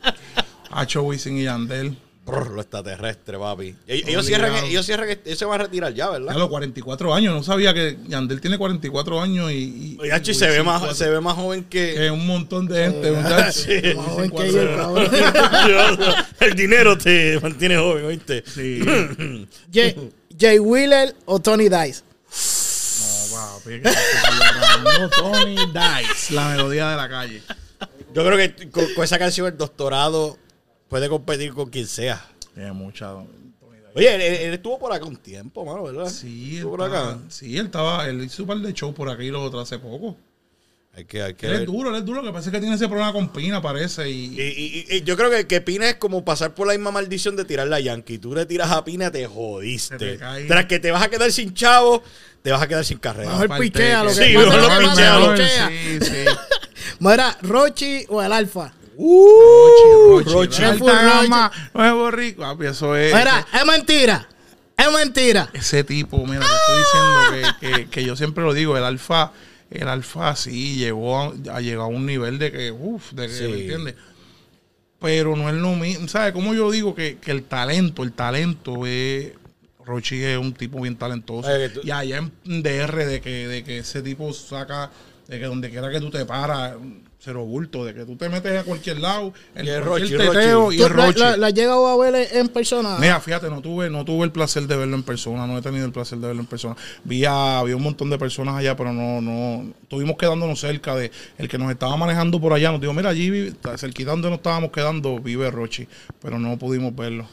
[0.71, 1.99] Hacho Wisin y Yandel.
[2.29, 3.75] Brr, lo extraterrestre, papi.
[3.87, 4.25] Ellos, ellos Obligado.
[4.25, 6.35] cierran, ellos cierran, ellos se van a retirar ya, ¿verdad?
[6.35, 7.35] A los 44 años.
[7.35, 9.55] No sabía que Yandel tiene 44 años y.
[9.55, 11.95] y- Oye, y y se ve más, se ve más joven que.
[11.95, 13.55] Que un montón de gente, muchachos.
[13.55, 13.95] Sí.
[13.97, 14.53] Más joven que cuatro.
[14.53, 16.15] yo, cabrón.
[16.41, 18.45] El dinero te mantiene joven, ¿oíste?
[18.47, 18.81] Sí.
[19.73, 22.03] Jay, Jay Wheeler o Tony Dice.
[23.31, 23.81] No, papi.
[23.83, 27.43] Carlos Tony Dice, la melodía de la calle.
[28.15, 30.39] Yo creo que con, con esa canción el doctorado
[30.89, 32.25] puede competir con quien sea.
[32.55, 33.15] Tiene mucha.
[33.95, 36.09] Oye, él, él estuvo por acá un tiempo, mano, ¿verdad?
[36.09, 37.21] Sí, él estuvo por estaba- acá.
[37.29, 39.79] sí, él estaba, él hizo un par de shows por aquí y los otros hace
[39.79, 40.17] poco.
[40.95, 42.59] Hay que, hay que Él es duro, él es duro, lo que pasa es que
[42.61, 45.97] tiene ese problema con Pina, parece, Y, y, y- yo creo que, que Pina es
[45.97, 48.19] como pasar por la misma maldición de tirar la Yankee.
[48.19, 49.97] Tú le tiras a Pina, te jodiste.
[49.97, 50.19] Te.
[50.47, 52.03] Tras que te vas a quedar sin chavo,
[52.43, 53.31] te vas a quedar sin carrera.
[53.31, 55.69] Mejor pichea lo que- Sí, mejor lo lo- pichea.
[55.69, 56.25] Sí, sí.
[57.01, 58.73] Mira, Rochi o el Alfa.
[58.99, 60.85] Rochi, Rochi, Rochi.
[60.85, 62.43] Gama, nuevo rico.
[62.43, 63.15] Papi, eso es.
[63.15, 64.29] Mira, es mentira.
[64.77, 65.49] Es mentira.
[65.53, 69.33] Ese tipo, mira, te estoy diciendo que, que, que yo siempre lo digo, el alfa,
[69.71, 73.33] el alfa sí llegó a, a llegó a un nivel de que, uff, de que,
[73.33, 73.43] Sí.
[73.45, 73.95] ¿me entiendes?
[75.01, 76.33] Pero no es lo mismo, ¿sabes?
[76.33, 79.33] Como yo digo que, que el talento, el talento es...
[79.85, 81.49] Rochi es un tipo bien talentoso.
[81.73, 84.91] Tú- Y allá en DR de que, de que ese tipo saca,
[85.29, 86.75] de que donde quiera que tú te paras,
[87.21, 90.35] cero bulto, de que tú te metes a cualquier lado, el, Y es cualquier Rochi,
[90.39, 90.77] teteo Rochi.
[90.77, 91.19] y es ¿Tú la, Rochi.
[91.21, 92.97] la- la llegado a ver en persona?
[93.01, 95.85] Mira, fíjate, no tuve, no tuve el placer de verlo en persona, no he tenido
[95.85, 96.77] el placer de verlo en persona.
[97.05, 101.11] Vi a, vi un montón de personas allá, pero no, no, estuvimos quedándonos cerca de
[101.39, 102.71] el que nos estaba manejando por allá.
[102.71, 105.89] Nos dijo, mira, allí vive, cerquita donde nos estábamos quedando, vive Rochi,
[106.23, 107.27] pero no pudimos verlo.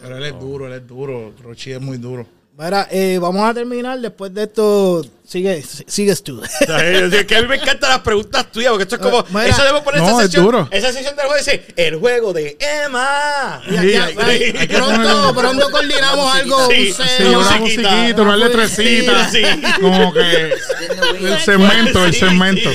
[0.00, 2.26] Pero él es duro, él es duro, Rochi es muy duro.
[2.60, 5.06] Mira, eh, vamos a terminar después de esto.
[5.24, 6.42] Sigue, sigues tú.
[6.60, 9.24] Es que a mí me encantan las preguntas tuyas, porque esto es como.
[9.28, 9.46] Mira.
[9.46, 10.44] eso debemos poner No, esa es sesión.
[10.44, 10.68] duro.
[10.72, 13.62] Esa sesión del juego dice: El juego de Emma.
[13.68, 16.66] Sí, hay pronto, pronto coordinamos algo.
[16.68, 17.38] Sí, un sí, Sí, cero.
[17.40, 18.22] una musiquita.
[18.22, 19.62] una letrecita, Sí, sí.
[19.80, 22.70] como que el segmento, el segmento.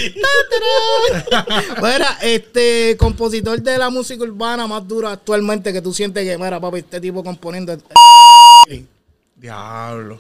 [1.81, 6.59] Mira, este compositor de la música urbana más dura actualmente que tú sientes que, mira,
[6.61, 7.75] papi, este tipo componiendo.
[9.44, 10.20] Diablo.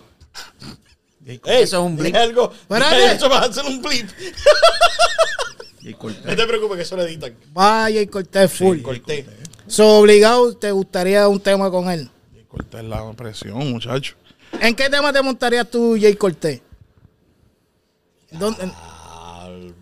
[1.25, 2.13] Ey, Eso es un blip.
[2.13, 2.51] algo.
[2.69, 4.09] Dije Eso va a hacer un blip.
[5.81, 7.33] No te preocupes, que eso lo editan.
[7.53, 8.81] Vaya y corté full.
[8.81, 9.25] Corté.
[9.67, 12.09] So, obligado, ¿te gustaría un tema con él?
[12.37, 14.15] Y corté la presión, muchacho.
[14.59, 16.61] ¿En qué tema te montarías tú, Jay Cortés?
[18.29, 18.92] ¿Dónde- Ah,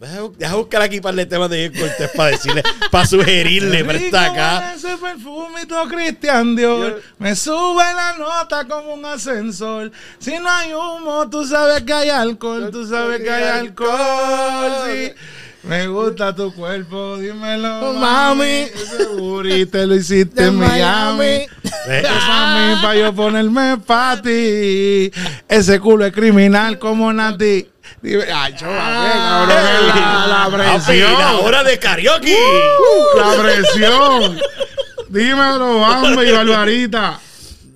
[0.01, 3.99] Deja, deja buscar aquí para el tema de Jay Cortés para decirle, para sugerirle, pero
[3.99, 4.73] está acá.
[4.73, 9.91] Ese perfumito Cristian Dior me sube la nota como un ascensor.
[10.17, 12.71] Si no hay humo, tú sabes que hay alcohol.
[12.71, 14.71] Tú sabes que hay alcohol.
[14.87, 15.11] Sí.
[15.61, 18.65] Me gusta tu cuerpo, dímelo, Oh, mami.
[19.19, 19.65] mami.
[19.67, 21.45] Te lo hiciste en Miami.
[21.87, 23.77] Eh, para mí, para yo ponerme
[24.23, 25.11] ti.
[25.47, 27.70] Ese culo es criminal como Nati.
[28.01, 31.13] Dime, ay, chaval, cabrón, la, la presión.
[31.19, 32.37] la hora de karaoke.
[33.15, 34.39] La presión.
[35.09, 37.19] Dímelo, Bambi y Barbarita.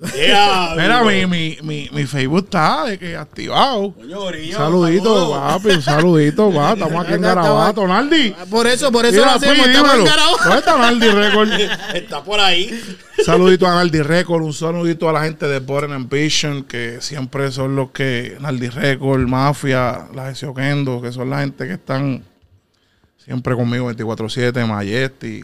[0.00, 0.82] Diablo.
[0.82, 3.92] Mira, mi, mi, mi, mi Facebook está de que activado.
[3.92, 4.18] Coño,
[4.52, 6.72] Saludito, papi, un saludito, va.
[6.74, 8.34] Estamos aquí en Garabato, Naldi.
[8.50, 9.66] Por eso, por eso Mira, lo hacemos.
[9.66, 10.10] Pi, Estamos en dímelo.
[10.10, 10.38] Carabobo.
[10.44, 11.50] ¿Dónde está Naldi Record?
[11.94, 12.80] Está por ahí.
[13.24, 17.74] Saludito a Naldi Record, un saludito a la gente de Born Ambition, que siempre son
[17.74, 22.24] los que, Naldi Record, Mafia, la de Sioquendo, que son la gente que están
[23.16, 25.42] siempre conmigo 24-7, Majesty.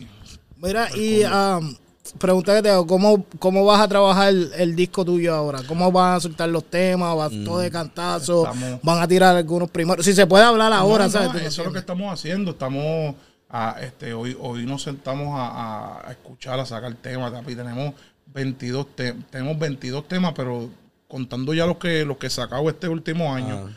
[0.58, 1.74] Mira, y um,
[2.18, 5.60] pregunta que te hago, ¿cómo, ¿cómo vas a trabajar el, el disco tuyo ahora?
[5.66, 7.16] ¿Cómo van a soltar los temas?
[7.16, 8.46] ¿Vas todo de cantazo?
[8.46, 10.04] Estamos- ¿Van a tirar algunos primeros?
[10.04, 11.32] Si se puede hablar ahora, No, ¿sabes?
[11.32, 12.52] no, eso es lo que estamos haciendo.
[12.52, 13.14] Estamos,
[13.48, 17.30] a, este, hoy, hoy nos sentamos a, escuchar, a sacar temas.
[17.32, 17.54] papi.
[17.54, 17.94] Tenemos
[18.26, 20.70] 22, te- tenemos 22 temas, pero
[21.08, 23.68] contando ya los que, los que he sacado este último año,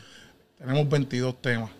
[0.58, 1.70] tenemos 22 temas.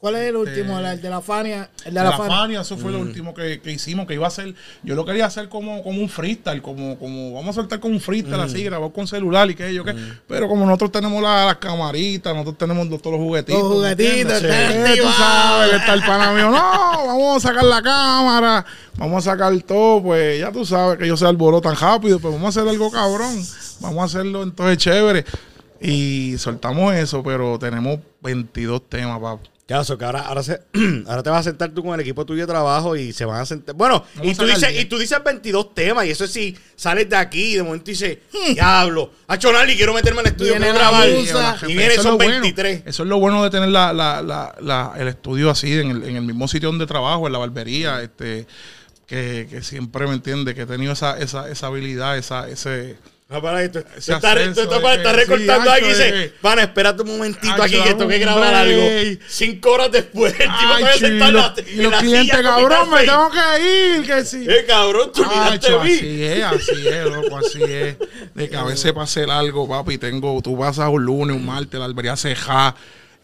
[0.00, 0.78] ¿Cuál es el último?
[0.78, 1.68] ¿El, el de la Fania?
[1.84, 2.36] El de De la, la Fania.
[2.36, 5.26] Fania, eso fue lo último que, que hicimos, que iba a ser, yo lo quería
[5.26, 8.90] hacer como, como un freestyle, como, como, vamos a soltar como un freestyle así, grabar
[8.92, 9.94] con celular y qué yo qué,
[10.26, 13.60] pero como nosotros tenemos la- las camaritas, nosotros tenemos los- todos los juguetitos.
[13.60, 17.48] Los ¿me juguetitos, está Eh, tú sabes que está el pana mío, no, vamos a
[17.48, 18.64] sacar la cámara,
[18.96, 22.32] vamos a sacar todo, pues ya tú sabes que yo se alboró tan rápido, pues
[22.32, 23.44] vamos a hacer algo cabrón,
[23.80, 25.26] vamos a hacerlo entonces chévere.
[25.82, 29.42] Y soltamos eso, pero tenemos 22 temas, papá.
[29.70, 30.60] Caso, que ahora, ahora, se-
[31.06, 33.40] ahora te vas a sentar tú con el equipo tuyo de trabajo y se van
[33.40, 33.72] a sentar.
[33.76, 37.08] Bueno, y a tú, dices, y tú dices 22 temas, y eso es si sales
[37.08, 38.18] de aquí y de momento dices,
[38.52, 41.08] diablo, ha hecho y quiero meterme al estudio, la grabar.
[41.68, 42.32] Y viene, son lo bueno.
[42.32, 42.82] 23.
[42.86, 46.02] Eso es lo bueno de tener la, la, la, la- el estudio así, en el,
[46.02, 48.48] en el mismo sitio donde trabajo, en la barbería, este
[49.06, 52.96] que, que siempre me entiende, que he tenido esa, esa, esa habilidad, esa, ese,
[53.30, 53.84] No, para esto.
[53.84, 54.34] Tú estás,
[55.14, 58.52] recortando aquí y de dice, que- pana, espérate un momentito aquí que tengo que grabar
[58.52, 58.82] algo.
[59.28, 64.06] Cinco horas después, el tipo todavía sentado y los clientes, cabrón, me tengo que ir,
[64.06, 64.46] que sí.
[64.50, 65.92] Eh, cabrón, tú miraste a mí.
[65.92, 67.96] así es, así es, loco, así es.
[68.34, 71.86] De que a veces pase algo, papi, tengo, tú pasas un lunes, un martes, la
[71.86, 72.74] albería ceja.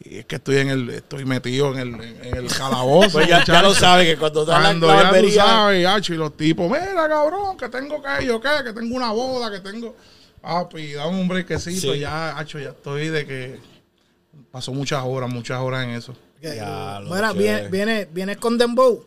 [0.00, 3.12] Y es que estoy en el, estoy metido en el, en el calabozo.
[3.12, 6.16] Pues ya, lo sabes que cuando está la, Cuando la ya tú sabes, hacho, y
[6.16, 9.96] los tipos, mira, cabrón, que tengo que, yo qué, que tengo una boda, que tengo.
[10.40, 12.00] Papi, dame un brequecito, Sí.
[12.00, 13.58] ya, hacho, ya estoy de que
[14.52, 16.14] pasó muchas horas, muchas horas en eso.
[16.40, 19.04] Ya, lo Mira, viene, viene, vienes con Dembow.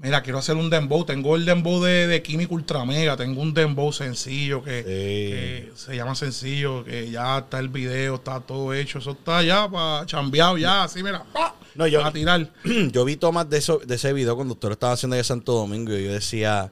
[0.00, 1.04] Mira, quiero hacer un dembow.
[1.04, 3.16] Tengo el dembow de, de Químico Ultra Mega.
[3.16, 8.38] Tengo un dembow sencillo que, que se llama sencillo, que ya está el video, está
[8.40, 8.98] todo hecho.
[8.98, 11.54] Eso está ya para chambeado, ya, así, mira, ¡pa!
[11.74, 12.48] No, yo- a tirar.
[12.92, 15.24] yo vi tomas de, eso, de ese video cuando usted lo estaba haciendo allá en
[15.24, 16.70] Santo Domingo y yo decía,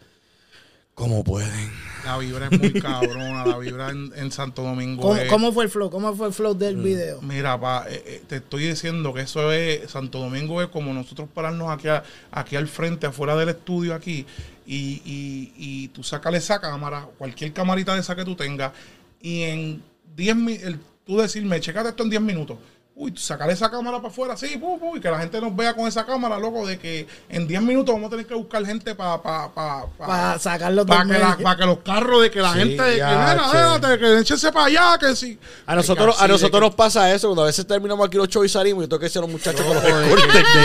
[0.97, 1.71] ¿cómo pueden?
[2.07, 5.03] La vibra es muy cabrona, la vibra en, en Santo Domingo.
[5.03, 5.91] ¿Cómo, es- cómo fue el flow?
[5.91, 7.21] ¿Cómo fue el flow del video?
[7.21, 11.29] Mira, pa, eh, eh, te estoy diciendo que eso es, Santo Domingo es como nosotros
[11.33, 14.25] pararnos aquí, a- aquí al frente, afuera del estudio aquí,
[14.67, 18.73] y, y, y tú sácale esa cámara, cualquier camarita de esa que tú tengas,
[19.21, 19.83] y en
[20.17, 22.57] 10 minutos, tú decirme, checate esto en 10 minutos.
[22.99, 25.75] Uy, sacar esa cámara para afuera, sí, pu, pu, y que la gente nos vea
[25.75, 28.95] con esa cámara, loco, de que en 10 minutos vamos a tener que buscar gente
[28.95, 32.41] para pa, pa, pa- Para sacarlo para que, la- pa' que los carros de que
[32.41, 35.39] la Sí, gente de que ya, que échense para allá, que sí.
[35.67, 38.47] A nosotros, a nosotros que- nos pasa eso, cuando a veces terminamos aquí los shows
[38.47, 39.93] y salimos, yo tengo que decir a los muchachos con los de,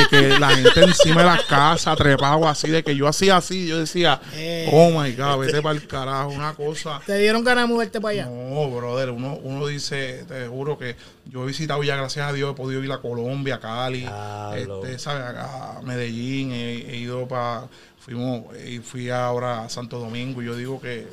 [0.08, 3.36] que, de que la gente encima de las casas trepado así, de que yo hacía
[3.36, 4.70] así, yo decía, Eh.
[4.72, 7.02] oh my god, vete para el carajo, una cosa.
[7.06, 8.26] ¿Te dieron ganas de moverte para allá?
[8.28, 10.96] No, brother, uno, uno dice, te juro que
[11.26, 14.08] yo he visitado ya, gracias a Dios, he podido ir a Colombia, a Cali,
[14.56, 15.24] este, ¿sabes?
[15.38, 17.68] A Medellín, he, he ido para,
[18.00, 21.08] fuimos, y fui ahora a Santo Domingo, y yo digo que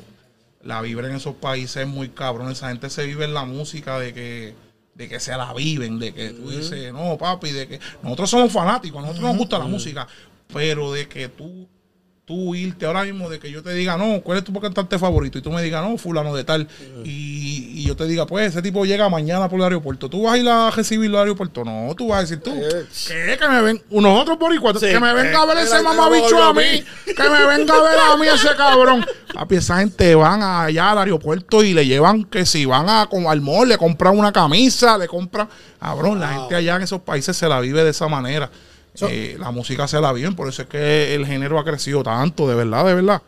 [0.63, 3.99] la vibra en esos países es muy cabrón, esa gente se vive en la música
[3.99, 7.79] de que de que se la viven, de que tú dices, no, papi, de que
[8.03, 10.05] nosotros somos fanáticos, nosotros nos gusta la música,
[10.53, 11.69] pero de que tú
[12.29, 15.39] tú irte ahora mismo de que yo te diga, no, ¿cuál es tu cantante favorito?
[15.39, 16.67] Y tú me digas, no, fulano de tal.
[17.03, 20.11] y, y yo te diga, pues ese tipo llega mañana por el aeropuerto.
[20.11, 21.65] ¿Tú vas a ir a recibirlo al aeropuerto?
[21.65, 22.53] No, tú vas a decir tú.
[22.53, 23.35] ¿Qué?
[23.35, 26.37] Que me ven, nosotros boricuas, Sí, que me venga a ver eh, ese eh, mamabicho
[26.37, 27.13] eh, a eh, mí.
[27.15, 29.03] Que me venga a ver a mí ese cabrón.
[29.33, 33.25] Papi, esa gente van allá al aeropuerto y le llevan que si van a con
[33.25, 35.49] al mall, le compran una camisa, le compran.
[35.79, 38.51] Cabrón, la gente allá en esos países se la vive de esa manera.
[39.01, 42.47] Eh, la música se la vive, por eso es que el género ha crecido tanto,
[42.47, 43.21] de verdad, de verdad.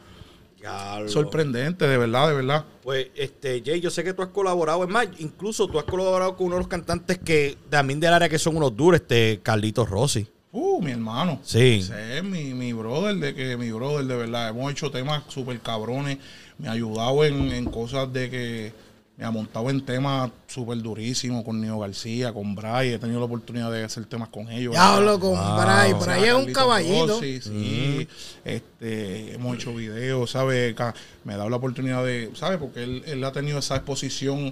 [0.60, 1.10] Diablo.
[1.10, 2.66] Sorprendente, de verdad, de verdad.
[2.84, 6.36] Pues, este, Jay, yo sé que tú has colaborado, es más, incluso tú has colaborado
[6.36, 9.90] con uno de los cantantes que también del área que son unos duros, este, Carlitos
[9.90, 10.28] Rossi.
[10.52, 11.40] Uh, mi hermano.
[11.44, 11.80] Sí.
[11.82, 14.50] Ese es mi, mi brother, de que mi brother, de verdad.
[14.50, 16.18] Hemos hecho temas súper cabrones.
[16.58, 18.74] Me ha ayudado en, en cosas de que
[19.22, 22.94] me ha montado en temas súper durísimos con Nio García, con Bray.
[22.94, 24.74] He tenido la oportunidad de hacer temas con ellos.
[24.74, 25.92] Ya hablo con Bray.
[25.92, 27.06] O Por sea, ahí es un caballito.
[27.06, 28.08] Rossi, sí,
[28.44, 30.76] este, hemos hecho videos, ¿sabes?
[31.24, 32.58] Me ha dado la oportunidad de, ¿sabes?
[32.58, 34.52] Porque él, él ha tenido esa exposición,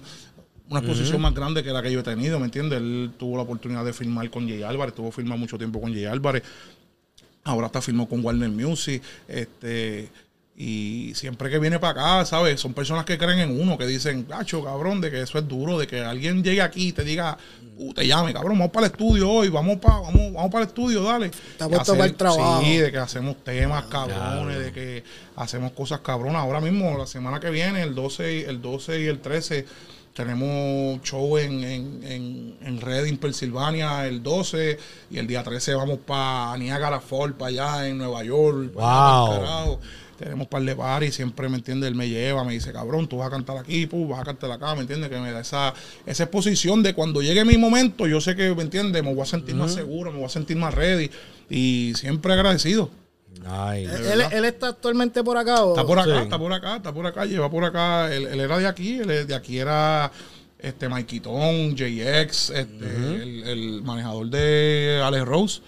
[0.70, 2.78] una exposición más grande que la que yo he tenido, ¿me entiendes?
[2.78, 6.06] Él tuvo la oportunidad de filmar con Jay Álvarez, tuvo filmar mucho tiempo con Jay
[6.06, 6.44] Álvarez.
[7.44, 9.02] Ahora está firmado con Warner Music.
[9.28, 10.10] Este,
[10.62, 12.60] y siempre que viene para acá, ¿sabes?
[12.60, 15.80] Son personas que creen en uno, que dicen, gacho, cabrón, de que eso es duro,
[15.80, 17.38] de que alguien llegue aquí y te diga,
[17.78, 20.68] uh, te llame, cabrón, vamos para el estudio hoy, vamos para, vamos, vamos para el
[20.68, 21.28] estudio, dale.
[21.28, 22.62] Está puesto para el trabajo.
[22.62, 25.04] Sí, de que hacemos temas cabrones, de que
[25.38, 26.42] hacemos cosas cabronas.
[26.42, 29.66] Ahora mismo, la semana que viene, el 12, y- el 12 y el 13,
[30.14, 34.78] tenemos show en, en, en, en Reading, Pensilvania, el 12,
[35.12, 38.74] y el día 13 vamos para Niagara Falls, para allá en Nueva York.
[38.74, 38.88] para
[39.66, 39.78] allá,
[40.20, 43.18] Tenemos par de bar y siempre me entiende, él me lleva, me dice, cabrón, tú
[43.18, 45.74] vas a cantar aquí, pu, vas a cantar acá, me entiende, que me da esa,
[46.06, 49.26] esa exposición de cuando llegue mi momento, yo sé que, me entiende, me voy a
[49.26, 51.10] sentir más seguro, me voy a sentir más ready
[51.50, 52.90] y siempre agradecido.
[53.48, 55.64] Ay, Él, él está actualmente por acá.
[55.64, 55.70] ¿o?
[55.70, 56.24] Está por acá, Sí.
[56.24, 58.14] está por acá, está por acá, lleva por acá.
[58.14, 60.12] Él, él era de aquí, él de aquí era
[60.58, 65.62] este Maikitón, JX, este, el, el manejador de Alex Rose.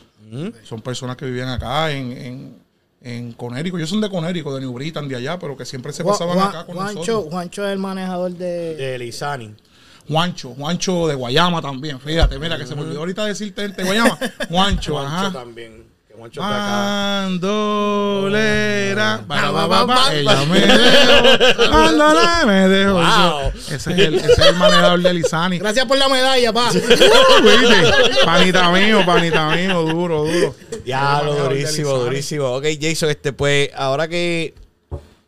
[0.64, 2.61] Son personas que vivían acá en, en,
[3.02, 3.78] en Conérico.
[3.78, 6.48] Ellos son de Conérico, de New Britain, de allá, pero que siempre se pasaban Juan-
[6.50, 7.26] acá con Juancho, nosotros.
[7.32, 8.76] Juancho es el manejador de.
[8.76, 9.56] de Lizani.
[10.08, 12.00] Juancho, Juancho de Guayama también.
[12.00, 14.18] Fíjate, mira, que se me olvidó ahorita decirte de Guayama.
[14.50, 15.32] Juancho, ajá.
[15.32, 15.91] también.
[16.18, 17.52] Bandolera.
[19.28, 21.72] Ba, ba, ba, ba, Ella me dejó.
[21.72, 22.94] Bandolera me dejó.
[22.94, 23.52] Wow.
[23.70, 25.60] Ese, es el, ese es el manejador de Lizani.
[25.60, 26.70] Gracias por la medalla, pa.
[26.72, 26.80] Uh.
[28.26, 30.56] Panita mío, panita mío, duro, duro.
[30.86, 32.46] Manejador de durísimo, durísimo.
[32.52, 34.54] Ok, Jason, este, pues, ahora que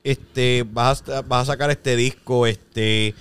[0.03, 3.15] este, vas a, vas a sacar este disco, este,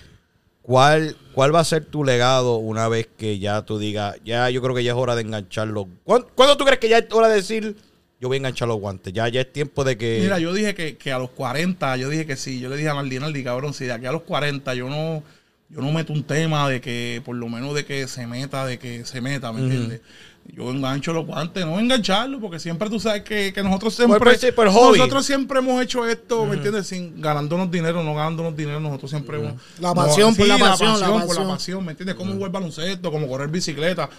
[0.73, 4.63] ¿cuál, ¿cuál va a ser tu legado una vez que ya tú digas, ya yo
[4.63, 5.87] creo que ya es hora de engancharlo?
[6.03, 7.77] ¿Cuándo, cuándo tú crees que ya es hora de decir,
[8.19, 9.13] yo voy a enganchar los guantes?
[9.13, 10.21] Ya, ya es tiempo de que...
[10.23, 12.59] Mira, yo dije que, que a los 40, yo dije que sí.
[12.59, 15.23] Yo le dije a Naldi, Naldi, cabrón, si de aquí a los 40 yo no,
[15.69, 18.79] yo no meto un tema de que, por lo menos de que se meta, de
[18.79, 20.01] que se meta, ¿me entiendes?
[20.47, 24.69] Yo engancho los guantes, no engancharlo, porque siempre tú sabes que, que nosotros siempre, Por
[24.69, 24.99] hobby.
[24.99, 26.87] nosotros siempre hemos hecho esto, ¿me entiendes?
[26.89, 30.59] Sin ganándonos dinero, no ganándonos dinero, nosotros siempre hemos- La no, pasión por sí, la
[30.59, 31.49] pasión, la por la pasión.
[31.49, 32.17] pasión, ¿me entiendes?
[32.17, 34.11] Como jugar baloncesto, como correr bicicleta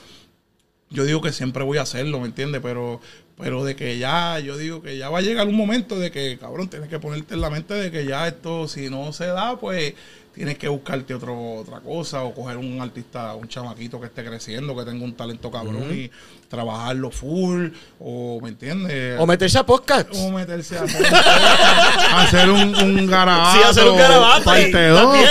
[0.90, 2.62] yo digo que siempre voy a hacerlo, ¿me entiendes?
[2.62, 3.02] Pero,
[3.36, 6.38] pero de que ya, yo digo que ya va a llegar un momento de que,
[6.38, 9.58] cabrón, tienes que ponerte en la mente de que ya esto, si no se da,
[9.58, 9.96] pues
[10.34, 14.76] tienes que buscarte otro, otra cosa o coger un artista, un chamaquito que esté creciendo,
[14.76, 16.10] que tenga un talento cabrón y
[16.54, 19.20] trabajarlo full, o, ¿me entiendes?
[19.20, 20.08] O meterse a podcast.
[20.16, 23.58] o meterse a hacer, a hacer un, un garabato.
[23.58, 25.02] Sí, hacer un garabato y parte dos.
[25.02, 25.30] también.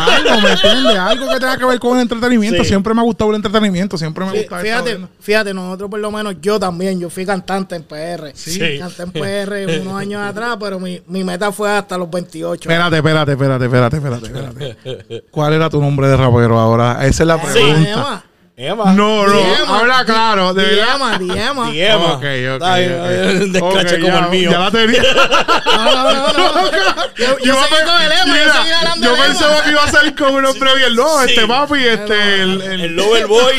[0.00, 0.96] Algo, ¿me entiendes?
[0.98, 2.62] Algo que tenga que ver con el entretenimiento.
[2.64, 2.68] Sí.
[2.70, 3.96] Siempre me ha gustado el entretenimiento.
[3.96, 5.08] Siempre me Fí- gusta Fíjate, esto.
[5.20, 8.32] fíjate, nosotros por lo menos, yo también, yo fui cantante en PR.
[8.34, 8.58] Sí.
[8.80, 12.68] Canté en PR unos años atrás, pero mi, mi meta fue hasta los 28.
[12.68, 15.24] Espérate, espérate, espérate, espérate, espérate, espérate.
[15.30, 17.06] ¿Cuál era tu nombre de rapero ahora?
[17.06, 18.24] Esa es la pregunta.
[18.60, 18.92] Emma.
[18.92, 20.74] No, no, Diema, habla claro, de.
[20.74, 21.70] Diema, Diema.
[21.70, 22.12] Diema.
[22.14, 23.42] Ok, ok, Está bien, ok.
[23.44, 24.50] Un descrache Ok, como ya- el mío.
[24.50, 25.02] Ya la tenía.
[25.78, 26.70] No, no, no, no.
[27.16, 29.88] Yo, yo seguí con el Ema, yo Mira, seguí hablando yo pensaba que iba a
[29.90, 30.94] salir con un nombre bien.
[30.96, 31.30] No, Sí.
[31.34, 32.42] este papi, este.
[32.42, 33.54] El, el- El Lover Boy.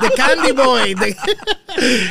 [0.00, 0.96] The Candy Boy.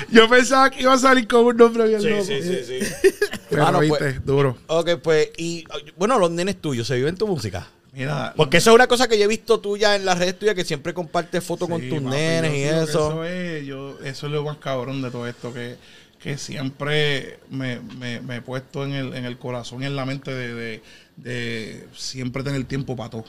[0.09, 2.23] yo pensaba que iba a salir con un nombre bien sí, loco.
[2.25, 3.09] sí, sí, sí.
[3.49, 4.57] Pero Ah, no, viste, pues- duro.
[4.67, 5.63] Ok, pues, y
[5.95, 7.67] bueno, los nenes tuyos, ¿se viven tu música?
[7.95, 10.53] Mira, Porque eso es una cosa que yo he visto tuya en las redes tuyas,
[10.53, 12.83] que siempre compartes fotos con tus papi, nenes y eso.
[13.11, 15.77] Eso es, yo, eso es lo más cabrón de todo esto, que,
[16.19, 20.05] que siempre me, me- me he puesto en el, en el corazón y en la
[20.05, 20.81] mente de, de-
[21.15, 23.25] de siempre tener tiempo para todo.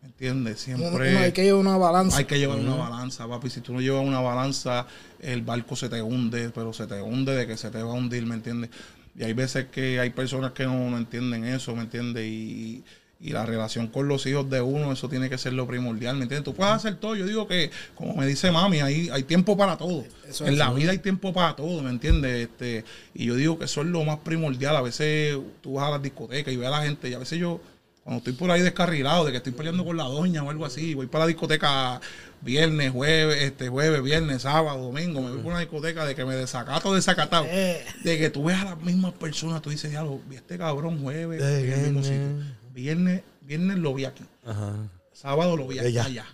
[0.00, 0.60] ¿Me entiendes?
[0.60, 2.16] Siempre No, hay que llevar una balanza.
[2.18, 3.50] hay que llevar una balanza, papi.
[3.50, 4.86] Si tú no llevas una balanza,
[5.20, 7.94] el barco se te hunde, pero se te hunde de que se te va a
[7.94, 8.70] hundir, ¿me entiendes?
[9.18, 12.24] Y hay veces que hay personas que no, no entienden eso, ¿me entiendes?
[12.24, 12.84] Y,
[13.20, 16.22] y la relación con los hijos de uno, eso tiene que ser lo primordial, ¿me
[16.22, 16.44] entiendes?
[16.44, 17.16] Tú puedes hacer todo.
[17.16, 20.04] Yo digo que, como me dice mami, hay, hay tiempo para todo.
[20.28, 20.58] Eso en es.
[20.58, 22.48] la vida hay tiempo para todo, ¿me entiendes?
[22.48, 24.76] Este, y yo digo que eso es lo más primordial.
[24.76, 27.40] A veces tú vas a las discotecas y ves a la gente, y a veces
[27.40, 27.60] yo,
[28.04, 30.94] cuando estoy por ahí descarrilado, de que estoy peleando con la doña o algo así,
[30.94, 32.00] voy para la discoteca
[32.40, 36.36] viernes, jueves, este jueves, viernes, sábado, domingo, me voy por una discoteca de que me
[36.36, 37.46] desacato, desacatado.
[37.48, 37.84] Eh.
[38.04, 42.22] De que tú ves a las mismas personas, tú dices, diablo, este cabrón jueves, Eh,
[42.78, 44.22] Viernes, viernes lo vi aquí.
[44.46, 44.72] Ajá.
[45.12, 46.04] Sábado lo vi Allá.
[46.04, 46.26] allá.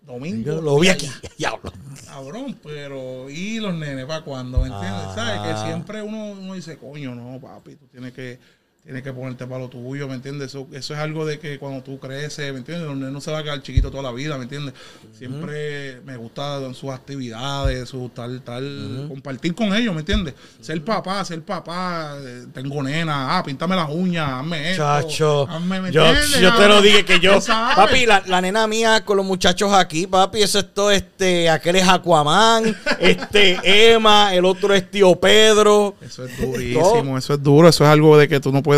[0.00, 1.08] Domingo Yo lo vi aquí.
[1.38, 1.72] Diablo.
[2.04, 4.58] Cabrón, pero ¿y los nenes para cuándo?
[4.58, 5.04] ¿Me entiendes?
[5.06, 5.12] Ah.
[5.14, 5.54] ¿Sabes?
[5.54, 8.40] Que siempre uno, uno dice, coño, no, papi, tú tienes que,
[8.84, 10.48] tienes que ponerte para lo tuyo, ¿me entiendes?
[10.48, 12.90] Eso, eso es algo de que cuando tú creces, ¿me entiendes?
[12.96, 14.74] No se va a quedar chiquito toda la vida, ¿me entiendes?
[15.16, 20.34] Siempre me gusta sus actividades, su tal, tal, compartir con ellos, ¿me entiendes?
[20.60, 24.82] Ser papá, ser papá, eh, tengo nena, ah, píntame las uñas, hazme esto.
[24.82, 27.38] Chacho, hazme, ¿me yo, te lo dije que yo,
[27.76, 31.76] papi, la, la nena mía con los muchachos aquí, papi, eso es todo, este, aquel
[31.76, 35.94] es Aquaman, este, Emma, el otro es tío Pedro.
[36.00, 38.71] Eso es durísimo, eso es duro, eso es algo de que tú no puedes,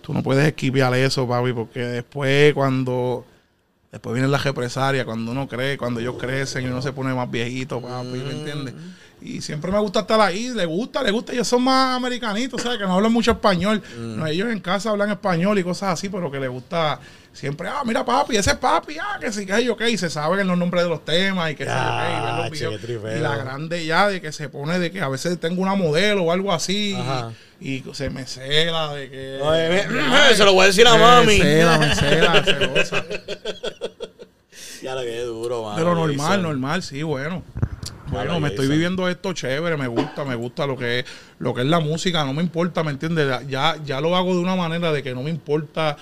[0.00, 3.24] tú no puedes esquivar eso, papi, porque después cuando
[3.90, 7.30] después viene la represalia, cuando uno cree, cuando ellos crecen y uno se pone más
[7.30, 8.74] viejito, papi, ¿me entiendes?
[9.20, 12.78] Y siempre me gusta estar ahí, le gusta, le gusta, ellos son más americanitos, ¿sabes?
[12.78, 13.80] Que no hablan mucho español.
[13.96, 16.98] No, ellos en casa hablan español y cosas así, pero que les gusta
[17.32, 20.10] siempre, ah, mira papi, ese es papi, ah, que sí, que yo, ok, y se
[20.10, 23.16] saben los nombres de los temas y que Ya, qué tripeo.
[23.16, 26.24] Y la grande ya de que se pone de que a veces tengo una modelo
[26.24, 27.32] o algo así Ajá.
[27.60, 31.38] y, se me cela de que Oye, se lo voy a decir a mami.
[31.38, 33.04] me cela, me cela, celosa.
[34.82, 35.76] Ya lo que duro, mano.
[35.76, 37.42] pero normal, normal, sí, bueno.
[38.08, 41.06] Bueno, me estoy viviendo esto chévere, me gusta, me gusta lo que es,
[41.38, 43.26] lo que es la música, no me importa, ¿me entiendes?
[43.48, 45.96] Ya, ya lo hago de una manera de que no me importa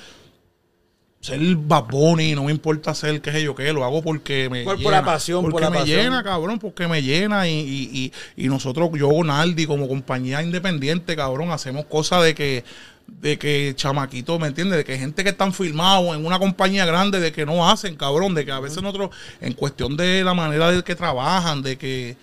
[1.21, 4.65] ser Bad Bunny, no me importa ser qué sé yo qué, lo hago porque me
[4.65, 4.91] Por- por llena.
[5.01, 6.01] la pasión, por porque la me pasión.
[6.01, 11.15] llena, cabrón, porque me llena y, y, y, y nosotros, yo Naldi, como compañía independiente,
[11.17, 12.65] cabrón, hacemos cosas de que
[13.07, 14.79] de que chamaquitos, ¿me entiendes?
[14.79, 18.35] De que gente que están filmados en una compañía grande, de que no hacen, cabrón,
[18.37, 19.11] de que a veces nosotros,
[19.41, 22.17] en cuestión de la manera de que trabajan, de que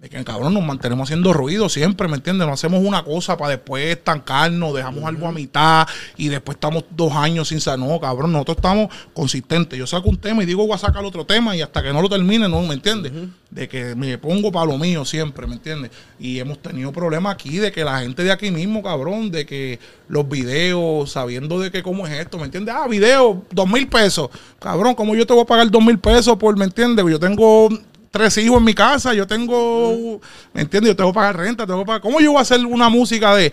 [0.00, 2.46] de que cabrón nos mantenemos haciendo ruido siempre, ¿me entiendes?
[2.46, 7.12] No hacemos una cosa para después estancarnos, dejamos algo a mitad y después estamos dos
[7.14, 7.80] años sin saber.
[7.80, 9.76] No, cabrón, nosotros estamos consistentes.
[9.76, 12.00] Yo saco un tema y digo voy a sacar otro tema y hasta que no
[12.00, 13.12] lo termine, no, ¿me entiendes?
[13.50, 15.90] De que me pongo para lo mío siempre, ¿me entiendes?
[16.20, 19.80] Y hemos tenido problemas aquí de que la gente de aquí mismo, cabrón, de que
[20.06, 22.72] los videos, sabiendo de que cómo es esto, ¿me entiendes?
[22.72, 24.30] Ah, video, dos mil pesos.
[24.60, 27.04] Cabrón, ¿cómo yo te voy a pagar dos mil pesos por, ¿me entiendes?
[27.04, 27.68] Yo tengo
[28.10, 30.20] tres hijos en mi casa, yo tengo,
[30.52, 30.90] ¿me entiendes?
[30.92, 32.00] Yo tengo que pagar renta, tengo que pagar.
[32.02, 33.52] ¿Cómo yo voy a hacer una música de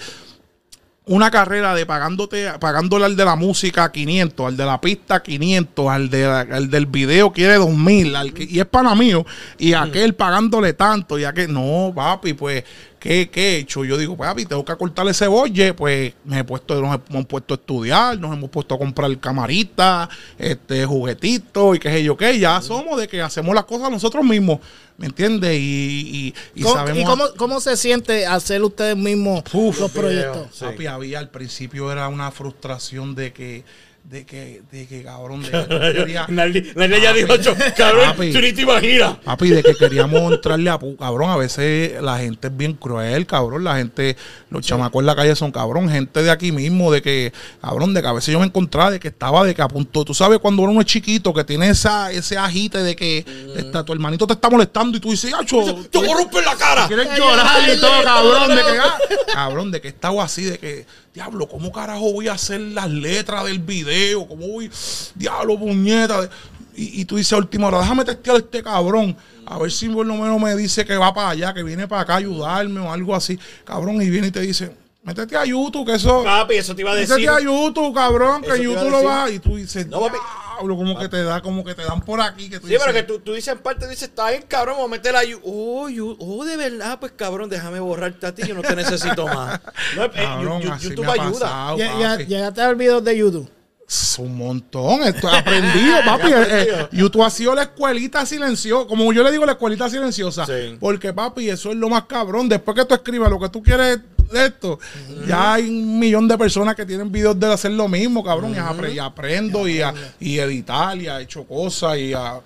[1.08, 5.88] una carrera de pagándote, pagándole al de la música 500, al de la pista 500,
[5.88, 9.24] al, de la- al del video quiere 2000, al que, y es para mío,
[9.60, 12.64] y aquel pagándole tanto, y aquel, no, papi, pues,
[13.06, 13.86] ¿qué, qué he hecho?
[13.86, 17.54] Yo digo, papi, tengo que acortarle ese bolle, pues me he puesto, nos hemos puesto
[17.54, 22.40] a estudiar, nos hemos puesto a comprar camaritas, este, juguetitos, y qué sé yo qué,
[22.40, 24.60] ya somos de que hacemos las cosas nosotros mismos,
[24.98, 25.54] ¿me entiendes?
[25.56, 27.00] Y, y, y ¿Cómo- sabemos...
[27.04, 30.48] ¿Y cómo, cómo se siente hacer ustedes mismos Uf, los proyectos?
[30.60, 33.64] Papi, había al principio era una frustración de que,
[34.10, 38.32] de que, de que cabrón, de que quería- Nadie nadie ya dijo, "Cho, cabrón, Papi.
[38.32, 39.16] tú ni te imaginas.
[39.24, 41.32] Papi, de que queríamos entrarle a pu- cabrón.
[41.32, 43.64] A veces la gente es bien cruel, cabrón.
[43.64, 44.16] La gente,
[44.52, 45.90] los chamacos en la calle son cabrón.
[45.90, 49.00] Gente de aquí mismo, de que, cabrón, de que a veces yo me encontraba de
[49.00, 50.06] que estaba de que a punto.
[50.06, 53.26] Tú sabes, cuando uno es chiquito, que tiene esa, ese agite de que
[53.58, 55.64] está, tu hermanito te está molestando y tú dices, ¡acho!
[55.90, 56.88] Te voy a romper la cara.
[56.88, 58.98] Quieres llorar y todo, cabrón, de que, ah,
[59.34, 60.86] cabrón, de que estaba así, de que,
[61.16, 64.28] diablo, ¿cómo carajo voy a hacer las letras del video?
[64.28, 64.70] ¿Cómo voy,
[65.16, 66.30] diablo, puñeta?
[66.76, 70.16] Y, tú dices última hora, déjame testear a este cabrón, a ver si por lo
[70.16, 73.16] menos me dice que va para allá, que viene para acá a ayudarme o algo
[73.16, 73.40] así.
[73.64, 74.76] Cabrón, y viene y te dice,
[75.06, 76.24] métete a YouTube, que eso...
[76.24, 77.16] Papi, eso te iba a decir.
[77.16, 80.02] Métete a YouTube, cabrón, que Eso te a YouTube lo va y tú dices, No,
[80.02, 80.18] papi.
[80.58, 82.84] diablo, como que te da, como que te dan por aquí, que tú Sí, dices,
[82.86, 85.24] pero que tú, tú dices en parte, dices, está bien, cabrón, vamos a meter la
[85.24, 88.76] yu- Oh, yu- oh, de verdad, pues cabrón, déjame borrarte a ti, yo no te
[88.76, 89.62] necesito más.
[89.96, 91.32] No, eh, cabrón, YouTube ayuda.
[91.40, 92.26] pasado, Ya- ya- papi.
[92.26, 93.50] ¿Llegaste a ver videos de YouTube?
[93.88, 96.28] Es un montón, esto he aprendido, papi.
[96.32, 100.46] Eh, eh, YouTube ha sido la escuelita silenciosa, como yo le digo, la escuelita silenciosa.
[100.46, 100.76] Sí.
[100.80, 102.50] Porque, papi, eso es lo más cabrón.
[102.50, 104.00] Después que tú escribas lo que tú quieres
[104.32, 104.80] de esto,
[105.28, 108.54] ya hay un millón de personas que tienen videos de hacer lo mismo, cabrón.
[108.54, 112.42] y, apre- y aprendo y, a, y editar y ha hecho cosas y a-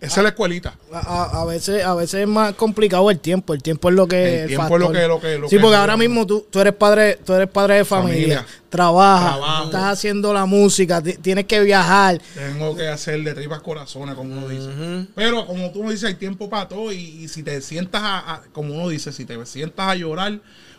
[0.00, 0.74] esa es la escuelita.
[0.92, 3.54] A, a- a veces, a veces es más complicado el tiempo.
[3.54, 4.42] El tiempo es lo que.
[4.42, 6.60] El tiempo es lo que- lo que- lo sí, que- porque ahora mismo tú, tú
[6.60, 8.46] eres padre, tú eres padre de familia, Familia.
[8.68, 12.20] trabajas, estás haciendo la música, ti- tienes que viajar.
[12.34, 14.68] Tengo que hacer de tripas corazones, como uno dice.
[15.14, 16.92] Pero como tú me dices, hay tiempo para todo.
[16.92, 20.38] Y, y si te sientas a, a- como uno dice, si te sientas a llorar,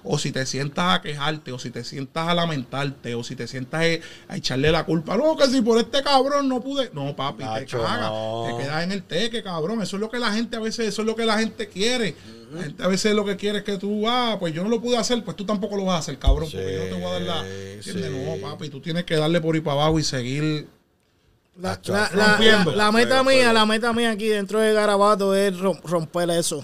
[0.09, 3.47] o si te sientas a quejarte, o si te sientas a lamentarte, o si te
[3.47, 6.89] sientas a, a echarle la culpa, no, que si por este cabrón no pude.
[6.93, 8.09] No, papi, Nacho, te cagas.
[8.09, 8.45] no.
[8.47, 9.81] Te quedas en el teque, cabrón.
[9.81, 12.15] Eso es lo que la gente a veces, eso es lo que la gente quiere.
[12.51, 14.81] La gente a veces lo que quiere es que tú, ah, pues yo no lo
[14.81, 16.49] pude hacer, pues tú tampoco lo vas a hacer, cabrón.
[16.49, 17.43] porque yo no te voy a dar la.
[17.81, 17.93] Sí.
[17.93, 20.67] No, papi, tú tienes que darle por ahí para abajo y seguir.
[21.59, 22.09] La, la-
[22.75, 26.63] la- meta mía, la meta mía aquí dentro de Garabato es rom- romper eso.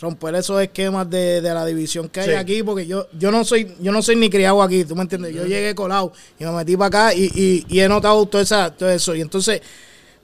[0.00, 3.74] Romper esos esquemas de, de la división que hay aquí, porque yo, yo no soy,
[3.80, 5.34] yo no soy ni criado aquí, ¿tú me entiendes?
[5.34, 8.70] Yo llegué colado y me metí para acá y, y- y he notado todo, esa,
[8.74, 9.14] todo eso.
[9.14, 9.60] Y entonces,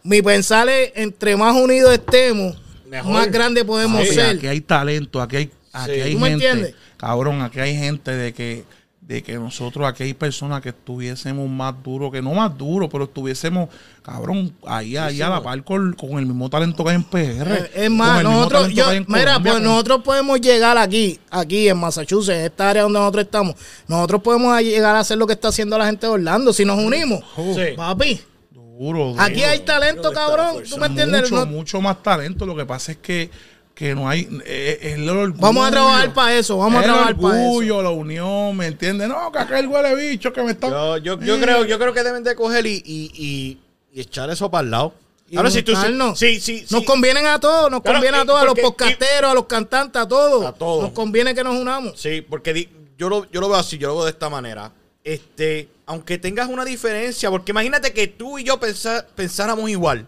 [0.02, 2.56] mi pensar es, entre más unidos estemos,
[2.88, 3.12] Mejor.
[3.12, 4.36] más grande podemos ser.
[4.36, 6.00] Aquí hay talento, aquí hay, aquí Sí.
[6.00, 6.48] hay ¿Tú me gente.
[6.48, 6.74] entiendes?
[6.96, 8.64] Cabrón, aquí hay gente de que,
[9.06, 13.04] de que nosotros, aquí hay personas que estuviésemos más duros, que no más duros, pero
[13.04, 13.68] estuviésemos,
[14.02, 17.52] cabrón, ahí, ahí a la par con, con el mismo talento que hay en PR.
[17.52, 22.36] Eh, Es más, nosotros, yo, mira, Colombia, pues nosotros podemos llegar aquí, aquí en Massachusetts,
[22.36, 23.54] en esta área donde nosotros estamos,
[23.86, 26.76] nosotros podemos llegar a hacer lo que está haciendo la gente de Orlando si nos
[26.76, 27.20] unimos.
[27.54, 27.76] Sí.
[27.76, 29.22] Papi, Duro, duro.
[29.22, 30.64] aquí hay talento, cabrón.
[30.68, 31.30] ¿Tú me entiendes?
[31.30, 32.44] mucho, No- mucho más talento.
[32.44, 33.30] Lo que pasa es que,
[33.76, 34.26] que no hay.
[34.46, 35.40] eh, Es el orgullo.
[35.40, 37.44] Vamos a trabajar para eso, vamos a el trabajar para eso.
[37.48, 39.06] orgullo, la unión, ¿me entiendes?
[39.06, 40.68] No, que aquel huele bicho que me está.
[40.68, 43.60] Yo, yo, yo, creo, yo creo que deben de coger y, y, y,
[43.92, 44.94] y echar eso para el lado.
[45.36, 45.72] Ahora, si tú
[46.16, 46.66] sí, sí, sí.
[46.70, 50.00] Nos convienen a todos, nos Claro, conviene a todos, a los podcasteros, a los cantantes,
[50.00, 50.46] a todos.
[50.46, 50.82] A todos.
[50.84, 52.00] Nos conviene que nos unamos.
[52.00, 54.72] Sí, porque di- yo, lo, yo lo veo así, yo lo veo de esta manera.
[55.04, 60.06] Este, aunque tengas una diferencia, porque imagínate que tú y yo pensa- pensáramos igual.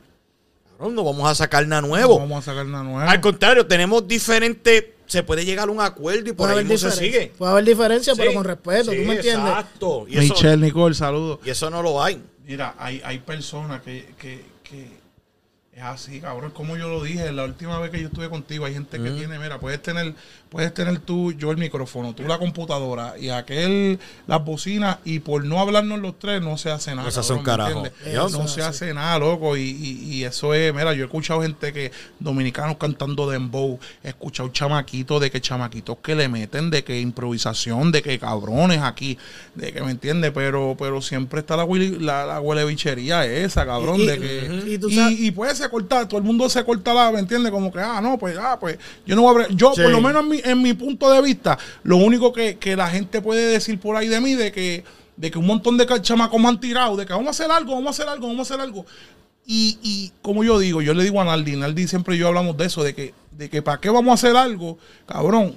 [0.78, 2.14] Cabrón, no vamos a sacar nada nuevo.
[2.14, 3.00] No vamos a sacar nada nuevo.
[3.10, 4.84] Al contrario, tenemos diferentes.
[5.06, 7.32] Se puede llegar a un acuerdo y por Puede ahí haber, no se sigue.
[7.36, 9.48] puede haber diferencia, pero con respeto, sí, ¿tú me entiendes?
[9.50, 10.04] Exacto.
[10.06, 11.40] Y eso, Michelle Nicole, saludos.
[11.44, 12.22] y eso no lo hay.
[12.46, 14.86] Mira, hay, hay personas que, que, que
[15.78, 18.64] Es así, cabrón, como yo lo dije la última vez que yo estuve contigo.
[18.64, 20.12] Hay gente que tiene, mira, puedes tener,
[20.50, 25.44] puedes tener tú, yo el micrófono, tú la computadora y aquel las bocinas y por
[25.44, 27.04] no hablarnos los tres no se hace nada.
[27.04, 27.32] No se hace
[28.40, 29.56] No se hace nada, loco.
[29.56, 34.08] Y, y- y eso es, mira, yo he escuchado gente que, dominicanos cantando dembow, he
[34.08, 39.16] escuchado chamaquitos de que chamaquitos que le meten, de que improvisación, de que cabrones aquí,
[39.54, 43.64] de que me entiende, pero, pero siempre está la, huele- la, la huele bichería esa,
[43.64, 44.62] cabrón, Y- de que.
[44.72, 47.18] y tú y, sabes- y puede ser cortar, todo el mundo se corta la, ¿me
[47.20, 47.50] entiende?
[47.50, 49.48] Como que, ah, no, pues, ah, pues, yo no voy a.
[49.48, 49.82] Yo, Sí.
[49.82, 52.88] por lo menos en mi, en mi punto de vista, lo único que, que la
[52.88, 54.84] gente puede decir por ahí de mí, de que,
[55.16, 57.74] de que un montón de chamacos me han tirado, de que vamos a hacer algo,
[57.74, 58.86] vamos a hacer algo, vamos a hacer algo.
[59.46, 62.56] Y, y como yo digo, yo le digo a Naldi, Naldi siempre y yo hablamos
[62.56, 65.54] de eso, de que, de que para qué vamos a hacer algo, cabrón,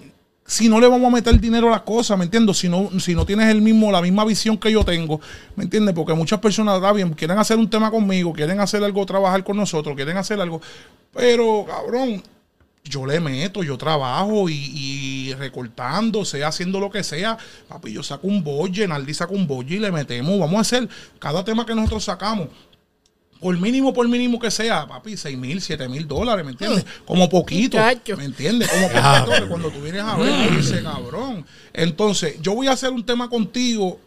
[0.51, 2.57] si no le vamos a meter dinero a las cosas, ¿me entiendes?
[2.57, 5.21] Si no, si no tienes el mismo, la misma visión que yo tengo,
[5.55, 5.95] ¿me entiendes?
[5.95, 9.95] Porque muchas personas, bien, quieren hacer un tema conmigo, quieren hacer algo, trabajar con nosotros,
[9.95, 10.61] quieren hacer algo,
[11.13, 12.21] pero, cabrón,
[12.83, 17.37] yo le meto, yo trabajo y, y recortando, sea haciendo lo que sea.
[17.69, 20.37] Papi, yo saco un bolle, Naldi saca un bolle y le metemos.
[20.37, 20.89] Vamos a hacer
[21.19, 22.49] cada tema que nosotros sacamos.
[23.41, 26.85] Por mínimo, por mínimo que sea, papi, 6 mil, 7 mil dólares, ¿me entiendes?
[27.05, 28.15] Como poquito, Muchacho.
[28.15, 28.69] ¿me entiendes?
[28.69, 31.43] Como poquito, cuando tú vienes a ver, tú dices, cabrón.
[31.73, 33.99] Entonces, yo voy a hacer un tema contigo,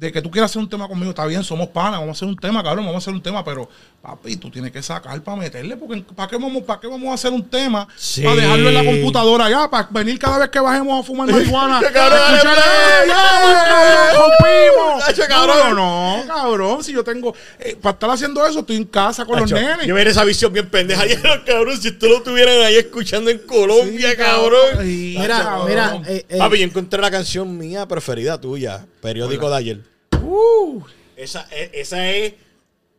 [0.00, 2.26] de que tú quieras hacer un tema conmigo, está bien, somos panas, vamos a hacer
[2.26, 3.68] un tema, cabrón, vamos a hacer un tema, pero
[4.00, 7.14] papi, tú tienes que sacar para meterle, porque ¿para qué vamos, para qué vamos a
[7.14, 7.86] hacer un tema?
[7.96, 8.22] Sí.
[8.22, 11.82] Para dejarlo en la computadora ya, para venir cada vez que bajemos a fumar marihuana.
[11.92, 15.04] Cabrón, escuchar, ¡eh, ¡eh, ya, rompimos!
[15.08, 15.76] Hacho, No, cabrón.
[15.76, 19.38] no, no, cabrón, si yo tengo, eh, para estar haciendo eso, estoy en casa con
[19.38, 19.86] los Macho, nenes.
[19.86, 21.04] Yo mira esa visión bien pendeja.
[21.10, 24.78] Y los cabrón, si ustedes lo estuvieran ahí escuchando en Colombia, Sí, cabrón.
[24.80, 25.68] Sí, Mira, cabrón.
[25.68, 29.89] mira, eh, eh, Papi, yo encontré la canción mía preferida tuya, periódico de ayer.
[30.30, 30.82] Uh,
[31.16, 32.34] Esa, esa es.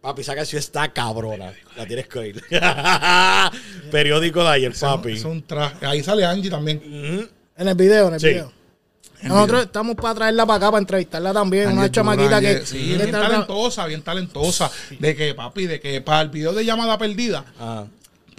[0.01, 1.53] Papi, esa canción está cabrona.
[1.77, 2.43] La tienes que oír.
[3.91, 5.13] periódico de ayer, papi.
[5.13, 5.86] es un traje.
[5.86, 7.29] Ahí sale Angie también.
[7.57, 8.27] En el video, en el Sí.
[8.29, 8.51] video.
[9.23, 11.69] Nosotros estamos para traerla para acá, para entrevistarla también.
[11.71, 12.65] Una chamaquita que.
[12.65, 14.71] Sí, bien tra- talentosa, bien talentosa.
[14.99, 17.86] De que, papi, de que para el video de llamada perdida, Ah.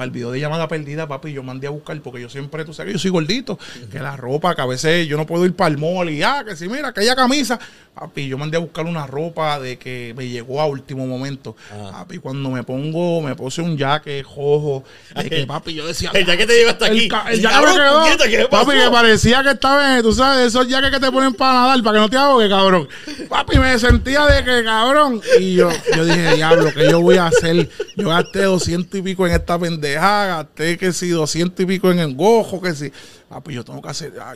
[0.02, 2.74] Para el video de llamada perdida, papi, yo mandé a buscar, porque yo siempre, tú
[2.74, 3.56] sabes que yo soy gordito,
[3.90, 6.42] que la ropa, que a veces yo no puedo ir para el mall y ah,
[6.44, 7.56] que si mira, aquella camisa,
[7.94, 11.54] papi, yo mandé a buscar una ropa de que me llegó a último momento.
[11.72, 11.98] Ah.
[11.98, 14.82] Papi, cuando me pongo, me puse un jacket rojo,
[15.14, 17.08] de que papi, yo decía, El jacket te llegó hasta aquí.
[17.30, 20.66] el, cabrón, me quedó, puñeta, ¿qué papi, que parecía que estaba, en- tú sabes, esos
[20.66, 22.88] jackets que te ponen para nadar, para que no te ahogue, cabrón.
[23.28, 25.20] Papi, me sentía de que, cabrón.
[25.38, 27.68] Y yo, yo dije, diablo, ¿qué yo voy a hacer?
[27.96, 31.98] Yo gasté 200 y pico en esta pendeja, gasté que si 200 y pico en
[31.98, 32.92] el gojo, que si.
[33.28, 34.34] Papi, yo tengo que hacer, ah,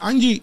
[0.00, 0.42] Angie,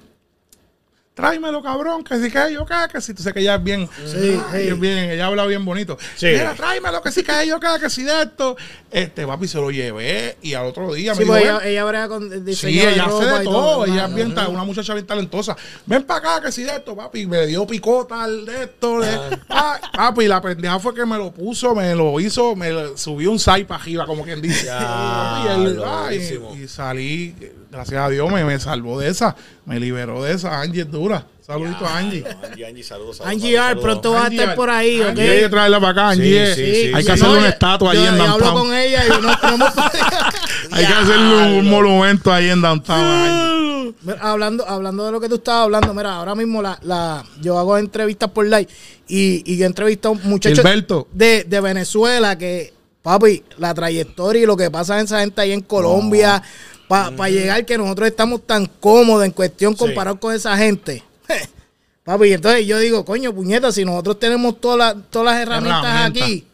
[1.15, 3.89] tráemelo, cabrón, que si que yo qué, que si tú sabes que ella es bien,
[4.05, 4.67] Sí, ay, sí.
[4.69, 5.97] es bien, ella habla bien bonito.
[6.15, 6.27] Sí.
[6.27, 8.55] Mira, tráemelo, que si que yo qué, que si de esto.
[8.91, 12.07] Este, papi, se lo llevé y al otro día me dijo, pues ella, ella brega
[12.07, 13.85] con diseño Sí, ella hace de todo.
[13.85, 15.55] Ella es bien una muchacha bien talentosa.
[15.85, 17.25] Ven para acá, que si de esto, papi.
[17.25, 18.99] Me dio picota al de esto.
[19.01, 23.31] de- Ah, papi, la pendeja fue que me lo puso, me lo hizo, me subió
[23.31, 24.65] un side para arriba, como quien dice.
[24.65, 27.35] Ya, y, él- y salí,
[27.75, 29.35] gracias a Dios, me, me salvó de esa.
[29.65, 30.59] Me liberó de esa.
[30.61, 31.25] Angie es dura.
[31.45, 32.21] Saludito a Angie.
[32.21, 33.17] No, Angie, Angie, saludos.
[33.17, 35.07] saludos, Angie saludos, R, pronto va a estar por ahí, ¿ok?
[35.09, 36.55] Angie, hay que traerla para acá, Angie.
[36.55, 37.05] Sí, sí, sí, hay sí.
[37.05, 38.65] que hacerle No, una estatua yo- ahí en yo hablo downtown.
[38.67, 39.69] con ella y no tenemos
[40.71, 43.95] Hay que hacerle un monumento ahí en downtown.
[44.01, 47.57] Mira, hablando, hablando de lo que tú estabas hablando, mira, ahora mismo la, la, yo
[47.59, 48.67] hago entrevistas por live
[49.07, 51.07] y, y yo he entrevistado a un muchacho Gilberto.
[51.13, 52.73] de, de Venezuela que,
[53.03, 56.41] papi, la trayectoria y lo que pasa en esa gente ahí en Colombia,
[56.87, 61.03] para llegar que nosotros estamos tan cómodos en cuestión comparado con esa gente.
[62.03, 66.45] papi, entonces yo digo, coño, puñeta, si nosotros tenemos todas las, todas las herramientas aquí.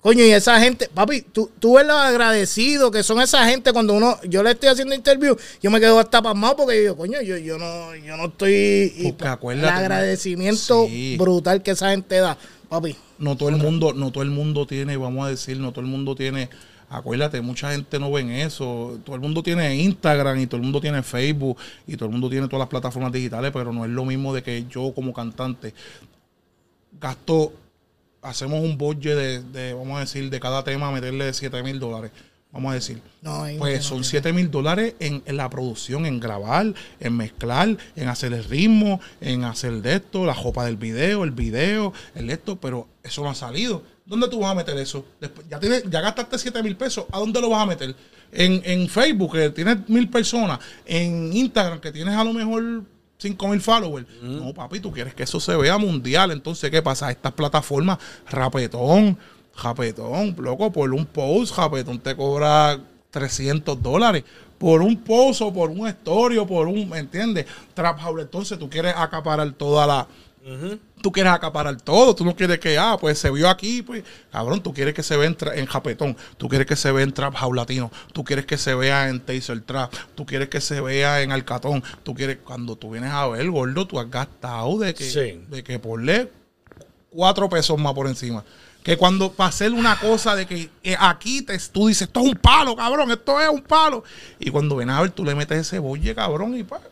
[0.00, 3.94] Coño, y esa gente, papi, tú, tú ves lo agradecido que son esa gente cuando
[3.94, 7.22] uno, yo le estoy haciendo interview, yo me quedo hasta pasmado porque yo digo, coño,
[7.22, 8.92] yo, yo no, yo no estoy.
[8.96, 11.16] y Porque pa- acuérdate, el agradecimiento sí.
[11.18, 12.36] brutal que esa gente da,
[12.68, 12.94] papi.
[13.18, 15.90] no todo el mundo, no todo el mundo tiene, vamos a decir, no todo el
[15.90, 16.50] mundo tiene,
[16.88, 20.62] acuérdate, mucha gente no ve en eso, todo el mundo tiene Instagram y todo el
[20.62, 23.90] mundo tiene Facebook y todo el mundo tiene todas las plataformas digitales, pero no es
[23.90, 25.74] lo mismo de que yo como cantante
[27.00, 27.52] gasto,
[28.22, 32.10] hacemos un budget de, de, vamos a decir, de cada tema meterle 7 mil dólares,
[32.52, 33.02] vamos a decir.
[33.22, 37.76] No, no Pues son 7 mil dólares en, en la producción, en grabar, en mezclar,
[37.96, 42.30] en hacer el ritmo, en hacer de esto, la jopa del video, el video, el
[42.30, 43.82] esto, pero eso no ha salido.
[44.06, 45.04] ¿Dónde tú vas a meter eso?
[45.20, 47.94] Después, ya, tienes, ya gastaste 7 mil pesos, ¿a dónde lo vas a meter?
[48.32, 52.82] En, en Facebook, que tienes mil personas, en Instagram, que tienes a lo mejor
[53.18, 54.06] 5 mil followers.
[54.22, 56.30] No, papi, tú quieres que eso se vea mundial.
[56.30, 57.10] Entonces, ¿qué pasa?
[57.10, 57.98] Estas plataformas,
[58.28, 59.16] Rapetón,
[59.54, 62.78] Japetón, loco, por un post, Japetón te cobra
[63.10, 64.24] 300 dólares.
[64.58, 67.46] Por un post o por un story o por un, ¿me entiendes?
[67.74, 68.20] Trap House.
[68.20, 70.06] Entonces tú quieres acaparar toda la...
[71.00, 72.14] Tú quieres acaparar todo.
[72.14, 75.16] Tú no quieres que, ah, pues se vio aquí, pues, cabrón, tú quieres que se
[75.16, 76.16] vea en, Japetón.
[76.36, 77.90] Tú quieres que se vea en Trap House Latino.
[78.12, 79.92] Tú quieres que se vea en Taser Trap.
[80.14, 81.82] Tú quieres que se vea en Alcatón.
[82.02, 85.40] Tú quieres, cuando tú vienes a ver, gordo, tú has gastado de que, Sí.
[85.48, 86.30] de que ponle
[87.08, 88.44] cuatro pesos más por encima.
[88.82, 92.26] Que cuando para hacer una cosa de que eh, aquí te, tú dices, esto es
[92.26, 94.04] un palo, cabrón, esto es un palo.
[94.38, 96.82] Y cuando vienes a ver, tú le metes ese bolle, cabrón, y pa,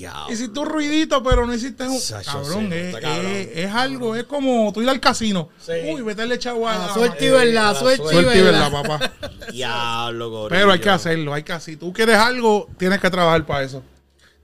[0.00, 0.32] Diablo.
[0.32, 1.98] hiciste un ruidito, pero no hiciste un.
[1.98, 3.26] Sacho, cabrón, sí, es, está cabrón.
[3.26, 5.48] es- es algo, es como tú ir al casino.
[5.64, 5.72] Sí.
[5.92, 8.70] Uy, meterle chavo a Ah, la- suerte y verdad, la suerte y Suerte y verdad,
[8.82, 9.12] papá.
[9.52, 10.48] Diablo, gorillo.
[10.48, 11.74] Pero hay que hacerlo, hay que hacer.
[11.74, 13.82] Si tú quieres algo, tienes que trabajar para eso.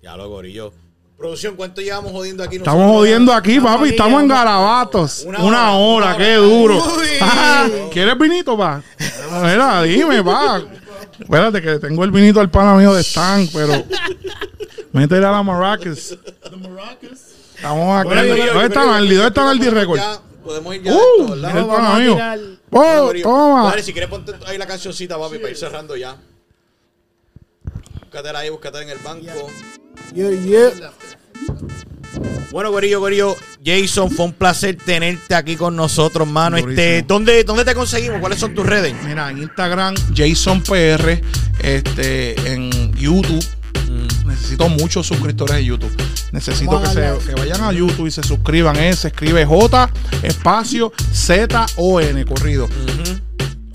[0.02, 0.72] Diablo, gorillo.
[1.16, 2.56] Producción, ¿cuánto llevamos jodiendo aquí?
[2.56, 2.98] Estamos nosotros?
[3.00, 3.88] jodiendo aquí, Estamos papi.
[3.88, 5.22] Estamos en garabatos.
[5.26, 6.46] Una Una, hora, hora, una qué hora.
[6.46, 6.84] duro.
[7.22, 8.82] Ah, ¿Quieres vinito, pa?
[9.42, 10.62] Mira, dime, pa.
[11.18, 13.82] Espérate, que tengo el vinito al pana mío de Stan, pero.
[14.92, 16.16] Métele a la Maracas.
[17.56, 18.04] Estamos.
[18.04, 18.82] Bueno, gorillo, ¿Dónde yo está?
[18.84, 19.98] ¿Dónde está podemos Record?
[19.98, 21.48] ya- Podemos ir ya Uh, de esto, ¿verdad?
[21.48, 22.12] mira el Vamos pana a mío.
[22.14, 23.68] tirar- Oh, toma.
[23.70, 26.16] Dale, si quieres ponte ahí la cancioncita, papi, para ir cerrando ya.
[28.02, 29.26] Búscatela ahí, búscatela en el banco.
[30.14, 30.92] Yeah, yeah.
[32.52, 33.34] Bueno, Gorillo, Gorillo,
[33.64, 36.56] Jason, fue un placer tenerte aquí con nosotros, mano.
[36.56, 36.70] Este,
[37.02, 37.06] Durísimo.
[37.08, 38.20] ¿dónde, ¿Dónde te conseguimos?
[38.20, 38.94] ¿Cuáles son tus redes?
[39.04, 41.20] Mira, en Instagram, JasonPR,
[41.62, 43.44] este, en YouTube.
[44.46, 45.92] Necesito muchos suscriptores de YouTube.
[46.30, 48.76] Necesito que, se, que vayan a YouTube y se suscriban.
[48.76, 49.90] Eh, se escribe J
[50.22, 52.68] espacio Z O N corrido.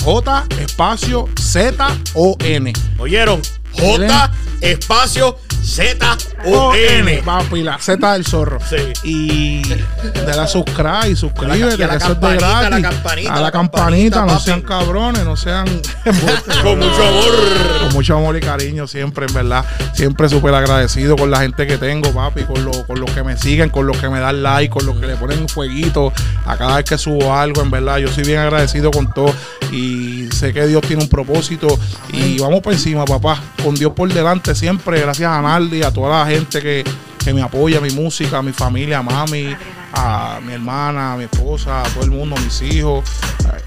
[0.02, 2.72] J espacio Z O N.
[3.00, 3.42] ¿Oyeron?
[3.74, 7.22] J, espacio, Z, O, N.
[7.24, 8.58] Papi, la Z del zorro.
[8.68, 8.94] Sí.
[9.04, 12.88] Y de la subscribe, Y suscríbete, que eso es de campanita, a la gratis.
[12.88, 15.66] campanita, a la campanita, no sean cabrones, no sean
[16.64, 17.80] Con mucho amor.
[17.82, 19.64] con mucho amor y cariño siempre, en verdad.
[19.94, 23.38] Siempre súper agradecido con la gente que tengo, papi, con, lo- con los que me
[23.38, 26.12] siguen, con los que me dan like, con los que le ponen un fueguito
[26.46, 27.98] a cada vez que subo algo, en verdad.
[27.98, 29.34] Yo soy bien agradecido con todo
[29.72, 31.68] y sé que Dios tiene un propósito
[32.12, 33.40] y vamos por encima, papá.
[33.64, 35.00] Con Dios por delante siempre.
[35.02, 36.82] Gracias a Naldi, a toda la gente que,
[37.22, 39.54] que me apoya, mi música, a mi familia, a mami,
[39.92, 43.04] a mi hermana, a mi esposa, a todo el mundo, a mis hijos.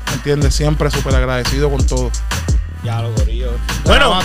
[0.06, 0.54] ¿Me entiendes?
[0.54, 2.10] Siempre súper agradecido con todo.
[2.82, 3.52] Ya lo gorillo.
[3.84, 4.18] Bueno,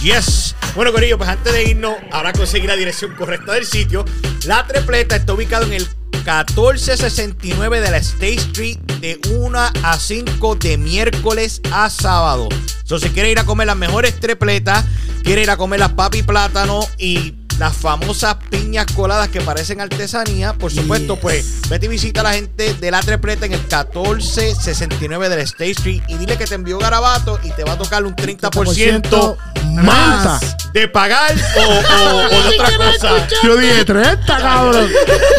[0.00, 0.54] yes.
[0.74, 4.06] Bueno, Corillo, pues antes de irnos, ahora conseguir la dirección correcta del sitio.
[4.46, 10.56] La Trepleta está ubicado en el 1469 de la State Street de 1 a 5
[10.56, 12.48] de miércoles a sábado.
[12.84, 14.84] So, si quiere ir a comer las mejores trepletas,
[15.22, 20.52] quiere ir a comer las papi plátano y las famosas piñas coladas que parecen artesanía,
[20.54, 21.22] por supuesto, Yes.
[21.22, 25.42] pues vete y visita a la gente de la Trepleta en el 1469 de la
[25.42, 29.36] State Street y dile que te envió Garabato y te va a tocar un 30%
[29.74, 30.40] más
[30.72, 33.28] de pagar o, o- o de otra cosa.
[33.42, 34.88] Yo dije 30, cabrón.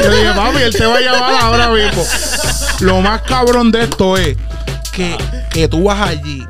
[0.04, 2.06] Yo dije, papi, él te va a llamar ahora mismo.
[2.82, 4.38] Lo más cabrón de esto es
[4.92, 5.18] que,
[5.52, 6.46] que tú vas allí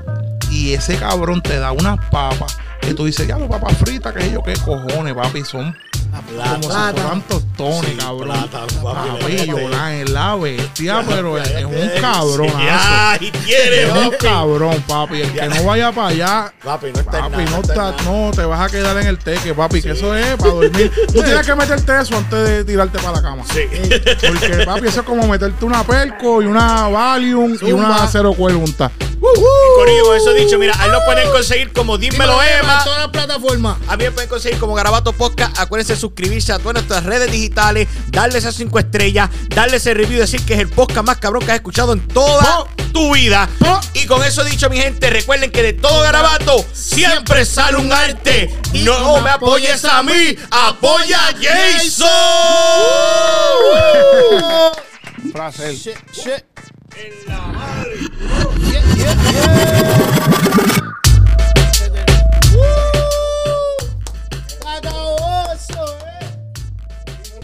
[0.51, 4.31] y ese cabrón te da unas papas que tú dices, ya los papas fritas, que
[4.31, 5.75] yo, qué cojones, papi, son
[6.09, 6.91] como si Plata.
[6.93, 8.29] fueran tostones, Sí, cabrón.
[8.29, 12.47] plátano, papi, Papi, le- Yolán es la bestia, pero es, es un cabrón.
[12.65, 15.21] Ya, y quiere, Es un cabrón, papi.
[15.21, 18.05] El que no vaya para allá, Papi, no está en Papi, nada, no, está en
[18.05, 20.91] no, te vas a quedar en el teque, papi, que eso es para dormir.
[21.13, 23.43] Tú tienes que meterte eso antes de tirarte para la cama.
[23.53, 23.61] Sí.
[24.27, 28.07] Porque, papi, eso es como meterte una Perco y una Valium y una.
[28.07, 28.89] Cero Cuerunta.
[29.19, 32.83] Corillo, eso dicho, mira, ahí lo pueden conseguir como Dímelo Emma.
[32.83, 33.77] todas las plataformas.
[33.87, 35.59] A mí me pueden conseguir como Garabato Podcast.
[35.59, 40.17] Acuérdense de suscribirse a todas nuestras redes digitales, darle esas cinco estrellas, darle ese review
[40.17, 43.49] y decir que es el podcast más cabrón que has escuchado en toda tu vida.
[43.93, 48.53] Y con eso dicho, mi gente, recuerden que de todo Garabato siempre sale un arte.
[48.73, 52.07] No me apoyes a mí, apoya a Jason.
[55.33, 55.75] Placer.
[55.75, 56.43] Shit, shit
[56.97, 58.09] en la madre.
[58.97, 60.78] Yeah, yeah.